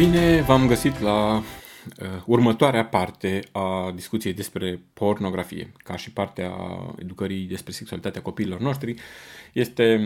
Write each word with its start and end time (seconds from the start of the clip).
Bine 0.00 0.40
v-am 0.40 0.66
găsit 0.66 1.00
la 1.00 1.36
uh, 1.36 1.42
următoarea 2.26 2.84
parte 2.84 3.40
a 3.52 3.92
discuției 3.94 4.32
despre 4.32 4.80
pornografie, 4.92 5.72
ca 5.76 5.96
și 5.96 6.12
partea 6.12 6.52
educării 6.98 7.44
despre 7.44 7.72
sexualitatea 7.72 8.22
copiilor 8.22 8.60
noștri. 8.60 8.94
Este 9.52 10.00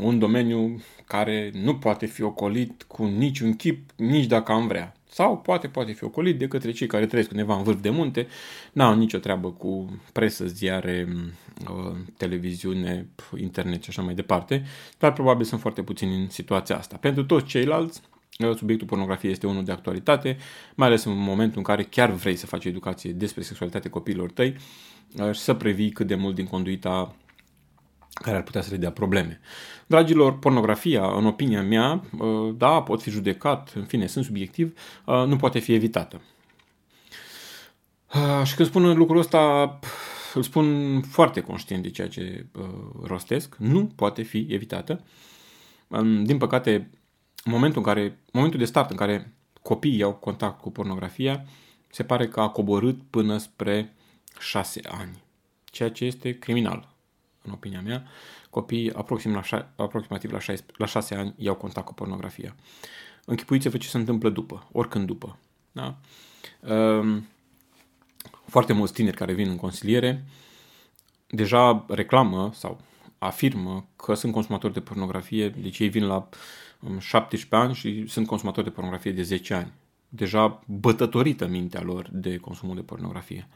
un 0.00 0.18
domeniu 0.18 0.82
care 1.06 1.50
nu 1.62 1.74
poate 1.74 2.06
fi 2.06 2.22
ocolit 2.22 2.82
cu 2.82 3.04
niciun 3.04 3.54
chip, 3.56 3.90
nici 3.96 4.26
dacă 4.26 4.52
am 4.52 4.66
vrea. 4.66 4.94
Sau 5.08 5.38
poate, 5.38 5.68
poate 5.68 5.92
fi 5.92 6.04
ocolit 6.04 6.38
de 6.38 6.48
către 6.48 6.70
cei 6.70 6.86
care 6.86 7.06
trăiesc 7.06 7.30
undeva 7.30 7.56
în 7.56 7.62
vârf 7.62 7.80
de 7.80 7.90
munte, 7.90 8.26
n-au 8.72 8.94
nicio 8.94 9.18
treabă 9.18 9.50
cu 9.50 10.00
presă, 10.12 10.46
ziare, 10.46 11.08
uh, 11.70 11.96
televiziune, 12.16 13.06
internet 13.36 13.82
și 13.82 13.88
așa 13.88 14.02
mai 14.02 14.14
departe, 14.14 14.64
dar 14.98 15.12
probabil 15.12 15.44
sunt 15.44 15.60
foarte 15.60 15.82
puțini 15.82 16.14
în 16.14 16.28
situația 16.28 16.76
asta. 16.76 16.96
Pentru 17.00 17.24
toți 17.24 17.46
ceilalți, 17.46 18.02
subiectul 18.56 18.86
pornografiei 18.86 19.32
este 19.32 19.46
unul 19.46 19.64
de 19.64 19.72
actualitate, 19.72 20.36
mai 20.74 20.86
ales 20.86 21.04
în 21.04 21.16
momentul 21.16 21.58
în 21.58 21.64
care 21.64 21.82
chiar 21.82 22.10
vrei 22.10 22.36
să 22.36 22.46
faci 22.46 22.64
educație 22.64 23.12
despre 23.12 23.42
sexualitatea 23.42 23.90
copiilor 23.90 24.30
tăi 24.30 24.56
uh, 25.18 25.32
și 25.32 25.40
să 25.40 25.54
previi 25.54 25.90
cât 25.90 26.06
de 26.06 26.14
mult 26.14 26.34
din 26.34 26.46
conduita 26.46 27.14
care 28.12 28.36
ar 28.36 28.42
putea 28.42 28.60
să 28.60 28.70
le 28.70 28.76
dea 28.76 28.90
probleme. 28.90 29.40
Dragilor, 29.86 30.38
pornografia, 30.38 31.16
în 31.16 31.26
opinia 31.26 31.62
mea, 31.62 32.02
uh, 32.18 32.54
da, 32.56 32.82
pot 32.82 33.02
fi 33.02 33.10
judecat, 33.10 33.72
în 33.74 33.84
fine, 33.84 34.06
sunt 34.06 34.24
subiectiv, 34.24 34.78
uh, 35.04 35.24
nu 35.26 35.36
poate 35.36 35.58
fi 35.58 35.74
evitată. 35.74 36.20
Și 38.44 38.54
când 38.54 38.68
spun 38.68 38.96
lucrul 38.96 39.18
ăsta, 39.18 39.78
îl 40.34 40.42
spun 40.42 41.00
foarte 41.00 41.40
conștient 41.40 41.82
de 41.82 41.90
ceea 41.90 42.08
ce 42.08 42.46
rostesc, 43.02 43.56
nu 43.58 43.86
poate 43.86 44.22
fi 44.22 44.46
evitată. 44.50 45.04
Um, 45.88 46.24
din 46.24 46.38
păcate, 46.38 46.90
momentul, 47.50 47.78
în 47.78 47.86
care, 47.86 48.18
momentul 48.32 48.58
de 48.58 48.64
start 48.64 48.90
în 48.90 48.96
care 48.96 49.34
copiii 49.62 50.02
au 50.02 50.14
contact 50.14 50.60
cu 50.60 50.70
pornografia, 50.70 51.44
se 51.90 52.04
pare 52.04 52.28
că 52.28 52.40
a 52.40 52.48
coborât 52.48 52.98
până 53.10 53.38
spre 53.38 53.94
6 54.38 54.80
ani, 54.88 55.22
ceea 55.64 55.90
ce 55.90 56.04
este 56.04 56.38
criminal, 56.38 56.88
în 57.42 57.52
opinia 57.52 57.80
mea. 57.80 58.06
Copiii 58.50 58.92
aproxim 58.92 59.32
la, 59.32 59.72
aproximativ 59.76 60.32
la 60.32 60.38
6, 60.38 60.64
la 60.76 60.86
6 60.86 61.14
ani 61.14 61.34
iau 61.36 61.54
contact 61.54 61.86
cu 61.86 61.94
pornografia. 61.94 62.54
Închipuiți-vă 63.24 63.76
ce 63.76 63.88
se 63.88 63.96
întâmplă 63.96 64.30
după, 64.30 64.68
oricând 64.72 65.06
după. 65.06 65.38
Da? 65.72 65.96
Um, 66.60 67.26
foarte 68.46 68.72
mulți 68.72 68.92
tineri 68.92 69.16
care 69.16 69.32
vin 69.32 69.48
în 69.48 69.56
consiliere 69.56 70.24
deja 71.26 71.84
reclamă 71.88 72.50
sau 72.54 72.80
afirmă 73.18 73.86
că 73.96 74.14
sunt 74.14 74.32
consumatori 74.32 74.72
de 74.72 74.80
pornografie, 74.80 75.48
deci 75.48 75.78
ei 75.78 75.88
vin 75.88 76.06
la 76.06 76.28
17 76.98 77.54
ani 77.56 77.74
și 77.74 78.06
sunt 78.06 78.26
consumatori 78.26 78.66
de 78.66 78.72
pornografie 78.72 79.12
de 79.12 79.22
10 79.22 79.54
ani. 79.54 79.72
Deja 80.08 80.62
bătătorită 80.66 81.46
mintea 81.46 81.82
lor 81.82 82.08
de 82.12 82.36
consumul 82.36 82.74
de 82.74 82.80
pornografie. 82.82 83.48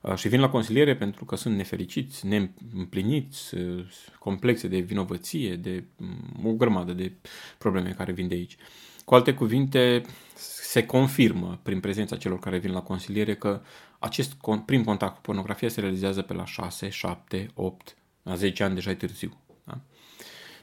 Uh, 0.00 0.14
și 0.14 0.28
vin 0.28 0.40
la 0.40 0.50
consiliere 0.50 0.96
pentru 0.96 1.24
că 1.24 1.36
sunt 1.36 1.56
nefericiți, 1.56 2.26
neîmpliniți, 2.26 3.54
uh, 3.54 3.84
complexe 4.18 4.68
de 4.68 4.78
vinovăție, 4.78 5.56
de 5.56 5.84
mm, 5.96 6.50
o 6.50 6.52
grămadă 6.52 6.92
de 6.92 7.12
probleme 7.58 7.90
care 7.90 8.12
vin 8.12 8.28
de 8.28 8.34
aici. 8.34 8.56
Cu 9.04 9.14
alte 9.14 9.34
cuvinte, 9.34 10.02
se 10.34 10.86
confirmă 10.86 11.60
prin 11.62 11.80
prezența 11.80 12.16
celor 12.16 12.38
care 12.38 12.58
vin 12.58 12.72
la 12.72 12.82
consiliere 12.82 13.34
că 13.34 13.60
acest 13.98 14.36
prim 14.64 14.84
contact 14.84 15.14
cu 15.14 15.20
pornografia 15.20 15.68
se 15.68 15.80
realizează 15.80 16.22
pe 16.22 16.32
la 16.32 16.44
6, 16.44 16.88
7, 16.88 17.50
8, 17.54 17.96
la 18.22 18.34
10 18.34 18.62
ani 18.62 18.74
deja 18.74 18.90
e 18.90 18.94
târziu. 18.94 19.36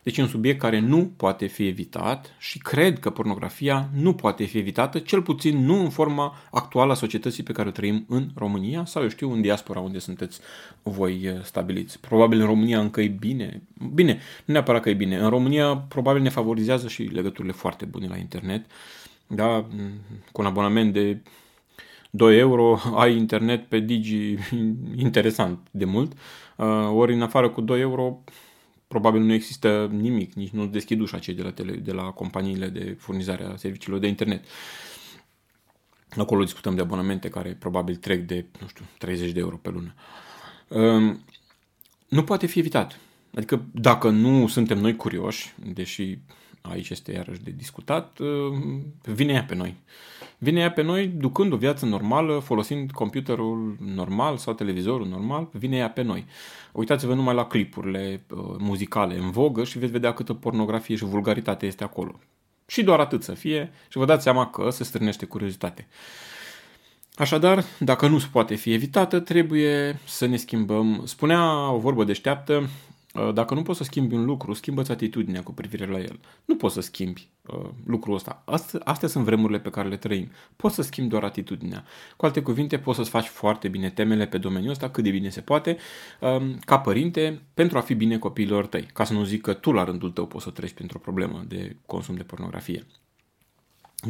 Da? 0.05 0.11
Deci 0.11 0.17
e 0.17 0.21
un 0.21 0.27
subiect 0.27 0.59
care 0.59 0.79
nu 0.79 1.11
poate 1.17 1.45
fi 1.45 1.67
evitat 1.67 2.35
și 2.37 2.57
cred 2.57 2.99
că 2.99 3.09
pornografia 3.09 3.89
nu 3.93 4.13
poate 4.13 4.43
fi 4.43 4.57
evitată, 4.57 4.99
cel 4.99 5.21
puțin 5.21 5.65
nu 5.65 5.79
în 5.79 5.89
forma 5.89 6.35
actuală 6.51 6.91
a 6.91 6.95
societății 6.95 7.43
pe 7.43 7.51
care 7.51 7.67
o 7.67 7.71
trăim 7.71 8.05
în 8.07 8.29
România 8.35 8.85
sau 8.85 9.01
eu 9.01 9.07
știu 9.07 9.31
în 9.31 9.41
diaspora 9.41 9.79
unde 9.79 9.99
sunteți 9.99 10.39
voi 10.83 11.21
eh, 11.23 11.33
stabiliți. 11.43 11.99
Probabil 11.99 12.39
în 12.39 12.45
România 12.45 12.79
încă 12.79 13.01
e 13.01 13.07
bine. 13.07 13.61
Bine, 13.93 14.19
nu 14.45 14.53
neapărat 14.53 14.81
că 14.81 14.89
e 14.89 14.93
bine. 14.93 15.17
În 15.17 15.29
România 15.29 15.75
probabil 15.75 16.21
ne 16.21 16.29
favorizează 16.29 16.87
și 16.87 17.03
legăturile 17.03 17.53
foarte 17.53 17.85
bune 17.85 18.07
la 18.07 18.17
internet. 18.17 18.65
Da, 19.27 19.65
cu 20.31 20.41
un 20.41 20.47
abonament 20.47 20.93
de 20.93 21.21
2 22.09 22.37
euro 22.37 22.79
ai 22.95 23.17
internet 23.17 23.65
pe 23.65 23.79
Digi 23.79 24.35
interesant 25.05 25.67
de 25.71 25.85
mult, 25.85 26.11
eh, 26.57 26.89
ori 26.93 27.13
în 27.13 27.21
afară 27.21 27.49
cu 27.49 27.61
2 27.61 27.79
euro 27.79 28.17
probabil 28.87 29.21
nu 29.21 29.33
există 29.33 29.89
nimic, 29.91 30.33
nici 30.33 30.49
nu 30.49 30.67
deschid 30.67 30.99
ușa 30.99 31.19
cei 31.19 31.33
de 31.33 31.41
la, 31.41 31.51
tele, 31.51 31.71
de 31.71 31.91
la 31.91 32.03
companiile 32.03 32.67
de 32.67 32.95
furnizare 32.99 33.43
a 33.43 33.55
serviciilor 33.55 33.99
de 33.99 34.07
internet. 34.07 34.45
Acolo 36.17 36.43
discutăm 36.43 36.75
de 36.75 36.81
abonamente 36.81 37.29
care 37.29 37.55
probabil 37.59 37.95
trec 37.95 38.25
de, 38.25 38.45
nu 38.61 38.67
știu, 38.67 38.85
30 38.97 39.31
de 39.31 39.39
euro 39.39 39.57
pe 39.57 39.69
lună. 39.69 39.93
Um, 40.67 41.23
nu 42.07 42.23
poate 42.23 42.45
fi 42.45 42.59
evitat. 42.59 42.99
Adică 43.35 43.65
dacă 43.71 44.09
nu 44.09 44.47
suntem 44.47 44.77
noi 44.77 44.95
curioși, 44.95 45.53
deși 45.73 46.17
aici 46.61 46.89
este 46.89 47.11
iarăși 47.11 47.41
de 47.41 47.51
discutat, 47.51 48.19
uh, 48.19 48.27
vine 49.03 49.33
ea 49.33 49.43
pe 49.43 49.55
noi. 49.55 49.75
Vine 50.37 50.59
ea 50.59 50.71
pe 50.71 50.81
noi 50.81 51.07
ducând 51.07 51.53
o 51.53 51.57
viață 51.57 51.85
normală, 51.85 52.39
folosind 52.39 52.91
computerul 52.91 53.75
normal 53.79 54.37
sau 54.37 54.53
televizorul 54.53 55.07
normal, 55.07 55.47
vine 55.51 55.77
ea 55.77 55.89
pe 55.89 56.01
noi. 56.01 56.25
Uitați-vă 56.71 57.13
numai 57.13 57.33
la 57.33 57.45
clipurile 57.45 58.25
uh, 58.29 58.39
muzicale 58.57 59.17
în 59.17 59.31
vogă 59.31 59.63
și 59.63 59.79
veți 59.79 59.91
vedea 59.91 60.13
câtă 60.13 60.33
pornografie 60.33 60.95
și 60.95 61.05
vulgaritate 61.05 61.65
este 61.65 61.83
acolo. 61.83 62.19
Și 62.67 62.83
doar 62.83 62.99
atât 62.99 63.23
să 63.23 63.33
fie 63.33 63.71
și 63.87 63.97
vă 63.97 64.05
dați 64.05 64.23
seama 64.23 64.49
că 64.49 64.69
se 64.69 64.83
strânește 64.83 65.25
curiozitate. 65.25 65.87
Așadar, 67.15 67.63
dacă 67.79 68.07
nu 68.07 68.19
se 68.19 68.27
poate 68.31 68.55
fi 68.55 68.73
evitată, 68.73 69.19
trebuie 69.19 69.99
să 70.05 70.25
ne 70.25 70.35
schimbăm. 70.35 71.01
Spunea 71.05 71.71
o 71.71 71.77
vorbă 71.77 72.03
deșteaptă, 72.03 72.53
Uh, 72.59 72.69
dacă 73.33 73.53
nu 73.53 73.61
poți 73.61 73.77
să 73.77 73.83
schimbi 73.83 74.15
un 74.15 74.25
lucru, 74.25 74.53
schimbă-ți 74.53 74.91
atitudinea 74.91 75.43
cu 75.43 75.53
privire 75.53 75.85
la 75.85 75.99
el. 75.99 76.19
Nu 76.45 76.55
poți 76.55 76.73
să 76.73 76.81
schimbi 76.81 77.29
uh, 77.47 77.69
lucrul 77.85 78.15
ăsta. 78.15 78.41
Astea, 78.45 78.79
astea 78.83 79.07
sunt 79.07 79.23
vremurile 79.23 79.59
pe 79.59 79.69
care 79.69 79.87
le 79.87 79.97
trăim. 79.97 80.31
Poți 80.55 80.75
să 80.75 80.81
schimbi 80.81 81.09
doar 81.09 81.23
atitudinea. 81.23 81.83
Cu 82.17 82.25
alte 82.25 82.41
cuvinte, 82.41 82.77
poți 82.77 82.97
să-ți 82.97 83.09
faci 83.09 83.27
foarte 83.27 83.67
bine 83.67 83.89
temele 83.89 84.25
pe 84.25 84.37
domeniul 84.37 84.71
ăsta, 84.71 84.89
cât 84.89 85.03
de 85.03 85.09
bine 85.09 85.29
se 85.29 85.41
poate, 85.41 85.77
uh, 86.19 86.55
ca 86.65 86.79
părinte, 86.79 87.41
pentru 87.53 87.77
a 87.77 87.81
fi 87.81 87.93
bine 87.93 88.17
copiilor 88.17 88.65
tăi. 88.67 88.85
Ca 88.93 89.03
să 89.03 89.13
nu 89.13 89.23
zic 89.23 89.41
că 89.41 89.53
tu, 89.53 89.71
la 89.71 89.83
rândul 89.83 90.11
tău, 90.11 90.27
poți 90.27 90.43
să 90.43 90.49
treci 90.49 90.73
printr-o 90.73 90.99
problemă 90.99 91.43
de 91.47 91.75
consum 91.85 92.15
de 92.15 92.23
pornografie. 92.23 92.85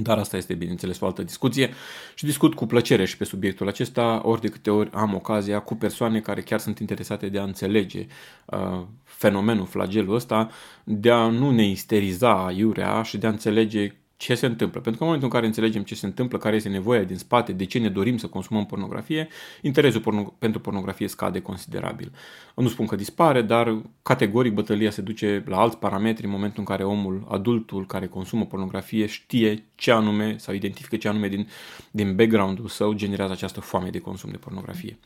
Dar 0.02 0.18
asta 0.18 0.38
este, 0.38 0.54
bineînțeles, 0.54 1.00
o 1.00 1.06
altă 1.06 1.24
discuție 1.24 1.74
și 2.16 2.26
discut 2.26 2.54
cu 2.54 2.66
plăcere 2.66 3.06
și 3.06 3.18
pe 3.18 3.24
subiectul 3.24 3.68
acesta, 3.68 4.22
ori 4.24 4.42
de 4.42 4.48
câte 4.48 4.70
ori 4.70 4.90
am 4.94 5.14
ocazia 5.14 5.60
cu 5.60 5.76
persoane 5.76 6.20
care 6.20 6.42
chiar 6.42 6.60
sunt 6.60 6.80
interesate 6.80 7.30
de 7.30 7.40
a 7.40 7.44
înțelege 7.44 8.06
uh, 8.46 8.82
fenomenul, 9.04 9.66
flagelul 9.66 10.16
ăsta, 10.16 10.50
de 10.84 11.12
a 11.12 11.28
nu 11.28 11.52
ne 11.52 11.68
isteriza 11.68 12.54
iurea 12.56 13.02
și 13.02 13.18
de 13.18 13.28
a 13.28 13.30
înțelege 13.30 13.92
ce 14.18 14.36
se 14.36 14.46
întâmplă. 14.46 14.82
Pentru 14.82 14.92
că 14.92 15.04
în 15.04 15.06
momentul 15.06 15.28
în 15.28 15.34
care 15.34 15.46
înțelegem 15.46 15.84
ce 15.84 15.96
se 15.96 16.06
întâmplă, 16.06 16.38
care 16.38 16.56
este 16.56 16.70
nevoia 16.70 17.04
din 17.04 17.18
spate, 17.18 17.52
de 17.52 17.66
ce 17.66 17.80
ne 17.80 17.90
dorim 17.90 18.18
să 18.18 18.28
consumăm 18.28 18.66
pornografie, 18.66 19.28
interesul 19.62 20.02
porno- 20.02 20.40
pentru 20.40 20.60
pornografie 20.60 21.08
scade 21.08 21.42
considerabil. 21.42 22.12
Nu 22.56 22.68
spun 22.68 22.86
că 22.86 22.96
dispare, 22.96 23.42
dar 23.42 23.82
categoric 24.02 24.54
bătălia 24.54 24.90
se 24.90 25.02
duce 25.02 25.44
la 25.46 25.60
alți 25.60 25.78
parametri 25.78 26.26
în 26.26 26.32
momentul 26.32 26.60
în 26.60 26.66
care 26.66 26.84
omul, 26.84 27.26
adultul 27.30 27.86
care 27.86 28.08
consumă 28.08 28.46
pornografie, 28.46 29.06
știe 29.06 29.64
ce 29.76 29.92
anume 29.92 30.38
sau 30.38 30.54
identifică 30.54 30.98
ce 30.98 31.08
anume 31.08 31.28
din, 31.28 31.48
din 31.92 32.16
background-ul 32.16 32.68
său 32.68 32.94
generează 32.94 33.32
această 33.32 33.60
foame 33.60 33.90
de 33.90 34.00
consum 34.00 34.30
de 34.32 34.38
pornografie. 34.38 34.98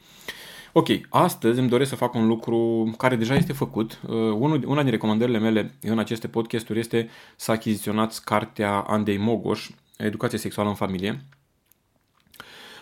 Ok, 0.73 0.87
astăzi 1.09 1.59
îmi 1.59 1.69
doresc 1.69 1.89
să 1.89 1.95
fac 1.95 2.13
un 2.13 2.27
lucru 2.27 2.91
care 2.97 3.15
deja 3.15 3.35
este 3.35 3.53
făcut. 3.53 3.99
Uh, 4.07 4.15
unul, 4.15 4.63
una 4.67 4.81
din 4.81 4.91
recomandările 4.91 5.39
mele 5.39 5.73
în 5.81 5.99
aceste 5.99 6.27
podcasturi 6.27 6.79
este 6.79 7.09
să 7.35 7.51
achiziționați 7.51 8.23
cartea 8.23 8.79
Andei 8.79 9.17
Mogoș, 9.17 9.69
Educație 9.97 10.37
sexuală 10.37 10.69
în 10.69 10.75
familie. 10.75 11.23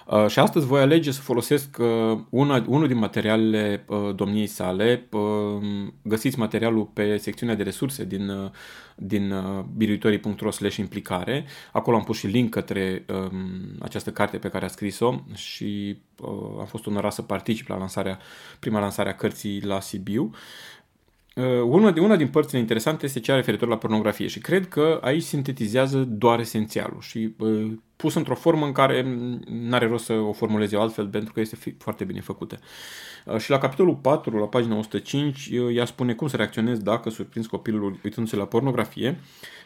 Uh, 0.09 0.27
și 0.27 0.39
astăzi 0.39 0.65
voi 0.65 0.81
alege 0.81 1.12
să 1.12 1.21
folosesc 1.21 1.77
uh, 1.80 2.19
una, 2.30 2.65
unul 2.68 2.88
din 2.88 2.98
materialele 2.98 3.86
uh, 3.88 4.15
domniei 4.15 4.48
sale. 4.48 5.07
Uh, 5.12 5.21
găsiți 6.01 6.39
materialul 6.39 6.86
pe 6.86 7.18
secțiunea 7.18 7.56
de 7.56 7.63
resurse 7.63 8.06
din, 8.06 8.30
uh, 8.30 8.50
din 8.95 9.31
uh, 9.31 9.63
biruitorii.ro 9.75 10.51
slash 10.51 10.75
implicare. 10.75 11.45
Acolo 11.71 11.98
am 11.98 12.04
pus 12.04 12.18
și 12.18 12.27
link 12.27 12.50
către 12.50 13.06
uh, 13.09 13.31
această 13.80 14.12
carte 14.12 14.38
pe 14.38 14.50
care 14.50 14.65
a 14.65 14.68
scris-o 14.68 15.24
și 15.33 15.98
uh, 16.19 16.59
am 16.59 16.65
fost 16.65 16.86
onorat 16.86 17.13
să 17.13 17.21
particip 17.21 17.68
la 17.68 17.77
lansarea, 17.77 18.19
prima 18.59 18.80
lansare 18.80 19.09
a 19.09 19.15
cărții 19.15 19.65
la 19.65 19.80
Sibiu. 19.80 20.24
Uh, 20.24 20.38
una, 21.63 21.94
una 21.98 22.16
din 22.16 22.28
părțile 22.28 22.60
interesante 22.60 23.06
este 23.06 23.19
cea 23.19 23.36
referitor 23.36 23.68
la 23.68 23.78
pornografie 23.78 24.28
și 24.28 24.39
cred 24.39 24.68
că 24.68 25.00
aici 25.01 25.24
sintetizează 25.24 25.98
doar 25.98 26.39
esențialul 26.39 27.01
și 27.01 27.34
uh, 27.38 27.72
pus 27.95 28.16
într-o 28.16 28.36
formă 28.36 28.66
în 28.66 28.72
care 28.72 29.06
nu 29.48 29.75
are 29.75 29.88
rost 29.88 30.06
să 30.06 30.13
o 30.13 30.34
formulez 30.34 30.72
eu 30.72 30.81
altfel 30.81 31.07
pentru 31.07 31.34
că 31.34 31.39
este 31.39 31.75
foarte 31.78 32.04
bine 32.04 32.22
făcută. 32.22 32.60
Uh, 33.25 33.38
și 33.38 33.50
la 33.50 33.57
capitolul 33.57 33.95
4, 33.95 34.38
la 34.38 34.45
pagina 34.45 34.75
105, 34.75 35.48
uh, 35.48 35.75
ea 35.75 35.86
spune 35.86 36.13
cum 36.13 36.28
să 36.28 36.36
reacționezi 36.36 36.84
dacă 36.84 37.10
surprinzi 37.10 37.50
copilul 37.50 38.00
uitându-se 38.04 38.36
la 38.36 38.45
pornografie 38.45 39.19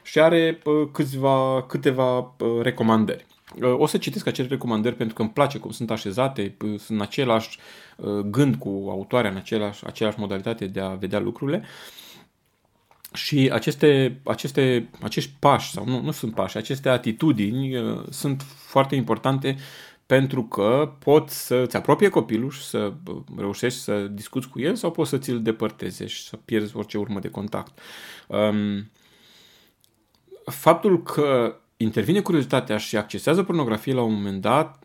și 0.03 0.19
are 0.19 0.59
uh, 0.63 0.88
câțiva, 0.91 1.65
câteva 1.67 2.17
uh, 2.17 2.62
recomandări. 2.62 3.25
O 3.59 3.86
să 3.86 3.98
citesc 3.98 4.27
acele 4.27 4.48
recomandări 4.48 4.95
pentru 4.95 5.15
că 5.15 5.21
îmi 5.21 5.31
place 5.31 5.57
cum 5.57 5.71
sunt 5.71 5.92
așezate, 5.92 6.56
sunt 6.59 6.81
în 6.88 7.01
același 7.01 7.59
uh, 7.98 8.19
gând 8.19 8.56
cu 8.56 8.88
autoarea, 8.89 9.31
în 9.31 9.38
același, 9.38 9.86
același 9.86 10.19
modalitate 10.19 10.65
de 10.65 10.80
a 10.80 10.89
vedea 10.89 11.19
lucrurile. 11.19 11.63
Și 13.13 13.50
aceste, 13.53 14.19
aceste, 14.24 14.89
acești 15.01 15.31
pași, 15.39 15.71
sau 15.71 15.86
nu, 15.86 16.01
nu 16.01 16.12
sunt 16.12 16.33
pași, 16.33 16.57
aceste 16.57 16.89
atitudini 16.89 17.77
uh, 17.77 18.03
sunt 18.09 18.42
foarte 18.42 18.95
importante 18.95 19.56
pentru 20.06 20.44
că 20.44 20.94
pot 21.00 21.30
să-ți 21.30 21.75
apropie 21.75 22.09
copilul 22.09 22.50
și 22.50 22.63
să 22.63 22.94
uh, 23.07 23.18
reușești 23.38 23.80
să 23.80 24.07
discuți 24.07 24.50
cu 24.50 24.59
el 24.59 24.75
sau 24.75 24.92
poți 24.92 25.09
să 25.09 25.18
ți-l 25.18 25.42
depărteze 25.42 26.06
și 26.06 26.24
să 26.24 26.38
pierzi 26.45 26.77
orice 26.77 26.98
urmă 26.98 27.19
de 27.19 27.30
contact. 27.30 27.80
Um, 28.27 28.92
faptul 30.45 31.03
că 31.03 31.56
intervine 31.81 32.19
curiozitatea 32.19 32.78
și 32.78 32.98
accesează 32.98 33.44
pornografie 33.44 33.94
la 33.94 34.01
un 34.01 34.13
moment 34.13 34.42
dat, 34.42 34.83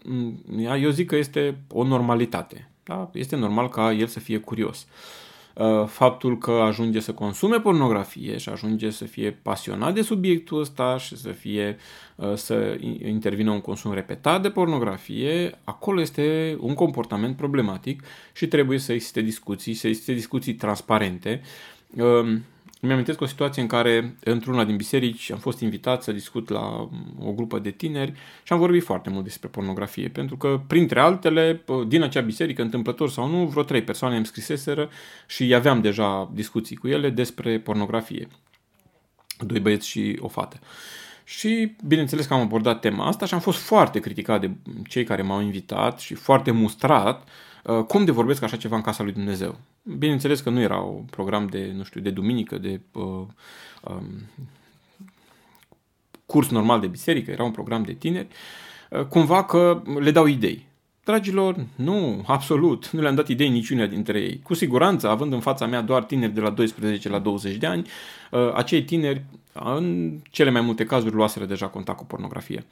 eu 0.80 0.90
zic 0.90 1.06
că 1.06 1.16
este 1.16 1.58
o 1.70 1.84
normalitate. 1.84 2.70
Da? 2.82 3.10
Este 3.12 3.36
normal 3.36 3.68
ca 3.68 3.92
el 3.92 4.06
să 4.06 4.20
fie 4.20 4.38
curios. 4.38 4.86
Uh, 5.54 5.86
faptul 5.86 6.38
că 6.38 6.50
ajunge 6.50 7.00
să 7.00 7.12
consume 7.12 7.60
pornografie 7.60 8.36
și 8.36 8.48
ajunge 8.48 8.90
să 8.90 9.04
fie 9.04 9.30
pasionat 9.42 9.94
de 9.94 10.02
subiectul 10.02 10.60
ăsta 10.60 10.98
și 10.98 11.16
să 11.16 11.28
fie 11.28 11.76
uh, 12.16 12.34
să 12.34 12.78
intervină 13.04 13.50
un 13.50 13.60
consum 13.60 13.92
repetat 13.92 14.42
de 14.42 14.50
pornografie, 14.50 15.58
acolo 15.64 16.00
este 16.00 16.56
un 16.60 16.74
comportament 16.74 17.36
problematic 17.36 18.02
și 18.32 18.46
trebuie 18.46 18.78
să 18.78 18.92
existe 18.92 19.20
discuții, 19.20 19.74
să 19.74 19.86
existe 19.86 20.12
discuții 20.12 20.54
transparente 20.54 21.40
um, 21.96 22.42
îmi 22.80 22.92
amintesc 22.92 23.20
o 23.20 23.26
situație 23.26 23.62
în 23.62 23.68
care, 23.68 24.16
într-una 24.24 24.64
din 24.64 24.76
biserici, 24.76 25.32
am 25.32 25.38
fost 25.38 25.60
invitat 25.60 26.02
să 26.02 26.12
discut 26.12 26.48
la 26.48 26.88
o 27.18 27.32
grupă 27.32 27.58
de 27.58 27.70
tineri 27.70 28.12
și 28.42 28.52
am 28.52 28.58
vorbit 28.58 28.84
foarte 28.84 29.10
mult 29.10 29.24
despre 29.24 29.48
pornografie, 29.48 30.08
pentru 30.08 30.36
că, 30.36 30.60
printre 30.66 31.00
altele, 31.00 31.64
din 31.86 32.02
acea 32.02 32.20
biserică, 32.20 32.62
întâmplător 32.62 33.10
sau 33.10 33.28
nu, 33.28 33.46
vreo 33.46 33.62
trei 33.62 33.82
persoane 33.82 34.16
îmi 34.16 34.26
scriseseră 34.26 34.88
și 35.26 35.54
aveam 35.54 35.80
deja 35.80 36.30
discuții 36.34 36.76
cu 36.76 36.88
ele 36.88 37.10
despre 37.10 37.58
pornografie. 37.58 38.28
Doi 39.38 39.60
băieți 39.60 39.88
și 39.88 40.18
o 40.20 40.28
fată. 40.28 40.58
Și 41.24 41.76
bineînțeles 41.86 42.26
că 42.26 42.34
am 42.34 42.40
abordat 42.40 42.80
tema 42.80 43.06
asta 43.06 43.26
și 43.26 43.34
am 43.34 43.40
fost 43.40 43.58
foarte 43.58 44.00
criticat 44.00 44.40
de 44.40 44.50
cei 44.88 45.04
care 45.04 45.22
m-au 45.22 45.40
invitat 45.40 46.00
și 46.00 46.14
foarte 46.14 46.50
mustrat 46.50 47.28
Uh, 47.28 47.45
cum 47.86 48.04
de 48.04 48.10
vorbesc 48.10 48.42
așa 48.42 48.56
ceva 48.56 48.76
în 48.76 48.82
casa 48.82 49.02
lui 49.02 49.12
Dumnezeu? 49.12 49.58
Bineînțeles 49.82 50.40
că 50.40 50.50
nu 50.50 50.60
era 50.60 50.78
un 50.78 51.02
program 51.02 51.46
de, 51.46 51.72
nu 51.76 51.82
știu, 51.82 52.00
de 52.00 52.10
duminică, 52.10 52.58
de 52.58 52.80
uh, 52.92 53.02
um, 53.82 54.06
curs 56.26 56.48
normal 56.48 56.80
de 56.80 56.86
biserică, 56.86 57.30
era 57.30 57.44
un 57.44 57.50
program 57.50 57.82
de 57.82 57.92
tineri, 57.92 58.28
uh, 58.90 59.04
cumva 59.04 59.44
că 59.44 59.82
le 59.98 60.10
dau 60.10 60.26
idei. 60.26 60.66
Dragilor, 61.04 61.66
nu, 61.74 62.24
absolut, 62.26 62.90
nu 62.90 63.00
le-am 63.00 63.14
dat 63.14 63.28
idei 63.28 63.48
niciunea 63.48 63.86
dintre 63.86 64.20
ei. 64.20 64.40
Cu 64.42 64.54
siguranță, 64.54 65.08
având 65.08 65.32
în 65.32 65.40
fața 65.40 65.66
mea 65.66 65.80
doar 65.80 66.04
tineri 66.04 66.32
de 66.32 66.40
la 66.40 66.50
12 66.50 67.08
la 67.08 67.18
20 67.18 67.56
de 67.56 67.66
ani, 67.66 67.86
uh, 68.30 68.52
acei 68.54 68.84
tineri, 68.84 69.24
în 69.52 70.16
cele 70.30 70.50
mai 70.50 70.60
multe 70.60 70.84
cazuri, 70.84 71.14
luaseră 71.14 71.44
deja 71.44 71.66
contact 71.68 71.98
cu 71.98 72.04
pornografie. 72.04 72.64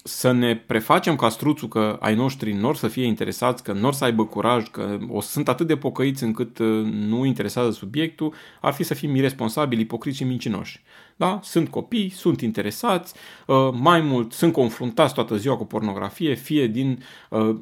Um, 0.00 0.10
să 0.10 0.32
ne 0.32 0.56
prefacem 0.56 1.16
ca 1.16 1.28
struțul 1.28 1.68
că 1.68 1.96
ai 2.00 2.14
noștri 2.14 2.52
nor 2.52 2.76
să 2.76 2.88
fie 2.88 3.04
interesați, 3.04 3.62
că 3.62 3.72
nor 3.72 3.92
să 3.92 4.04
aibă 4.04 4.24
curaj, 4.24 4.68
că 4.70 4.98
o 5.08 5.20
sunt 5.20 5.48
atât 5.48 5.66
de 5.66 5.76
pocăiți 5.76 6.22
încât 6.22 6.58
uh, 6.58 6.84
nu 6.84 7.24
interesează 7.24 7.70
subiectul, 7.70 8.34
ar 8.60 8.72
fi 8.72 8.82
să 8.82 8.94
fim 8.94 9.14
irresponsabili, 9.14 9.80
ipocriți 9.80 10.16
și 10.16 10.24
mincinoși. 10.24 10.82
Da? 11.20 11.40
Sunt 11.42 11.68
copii, 11.68 12.10
sunt 12.10 12.40
interesați, 12.40 13.14
uh, 13.46 13.56
mai 13.72 14.00
mult 14.00 14.32
sunt 14.32 14.52
confruntați 14.52 15.14
toată 15.14 15.36
ziua 15.36 15.56
cu 15.56 15.64
pornografie, 15.64 16.34
fie 16.34 16.66
din 16.66 17.02
uh, 17.28 17.56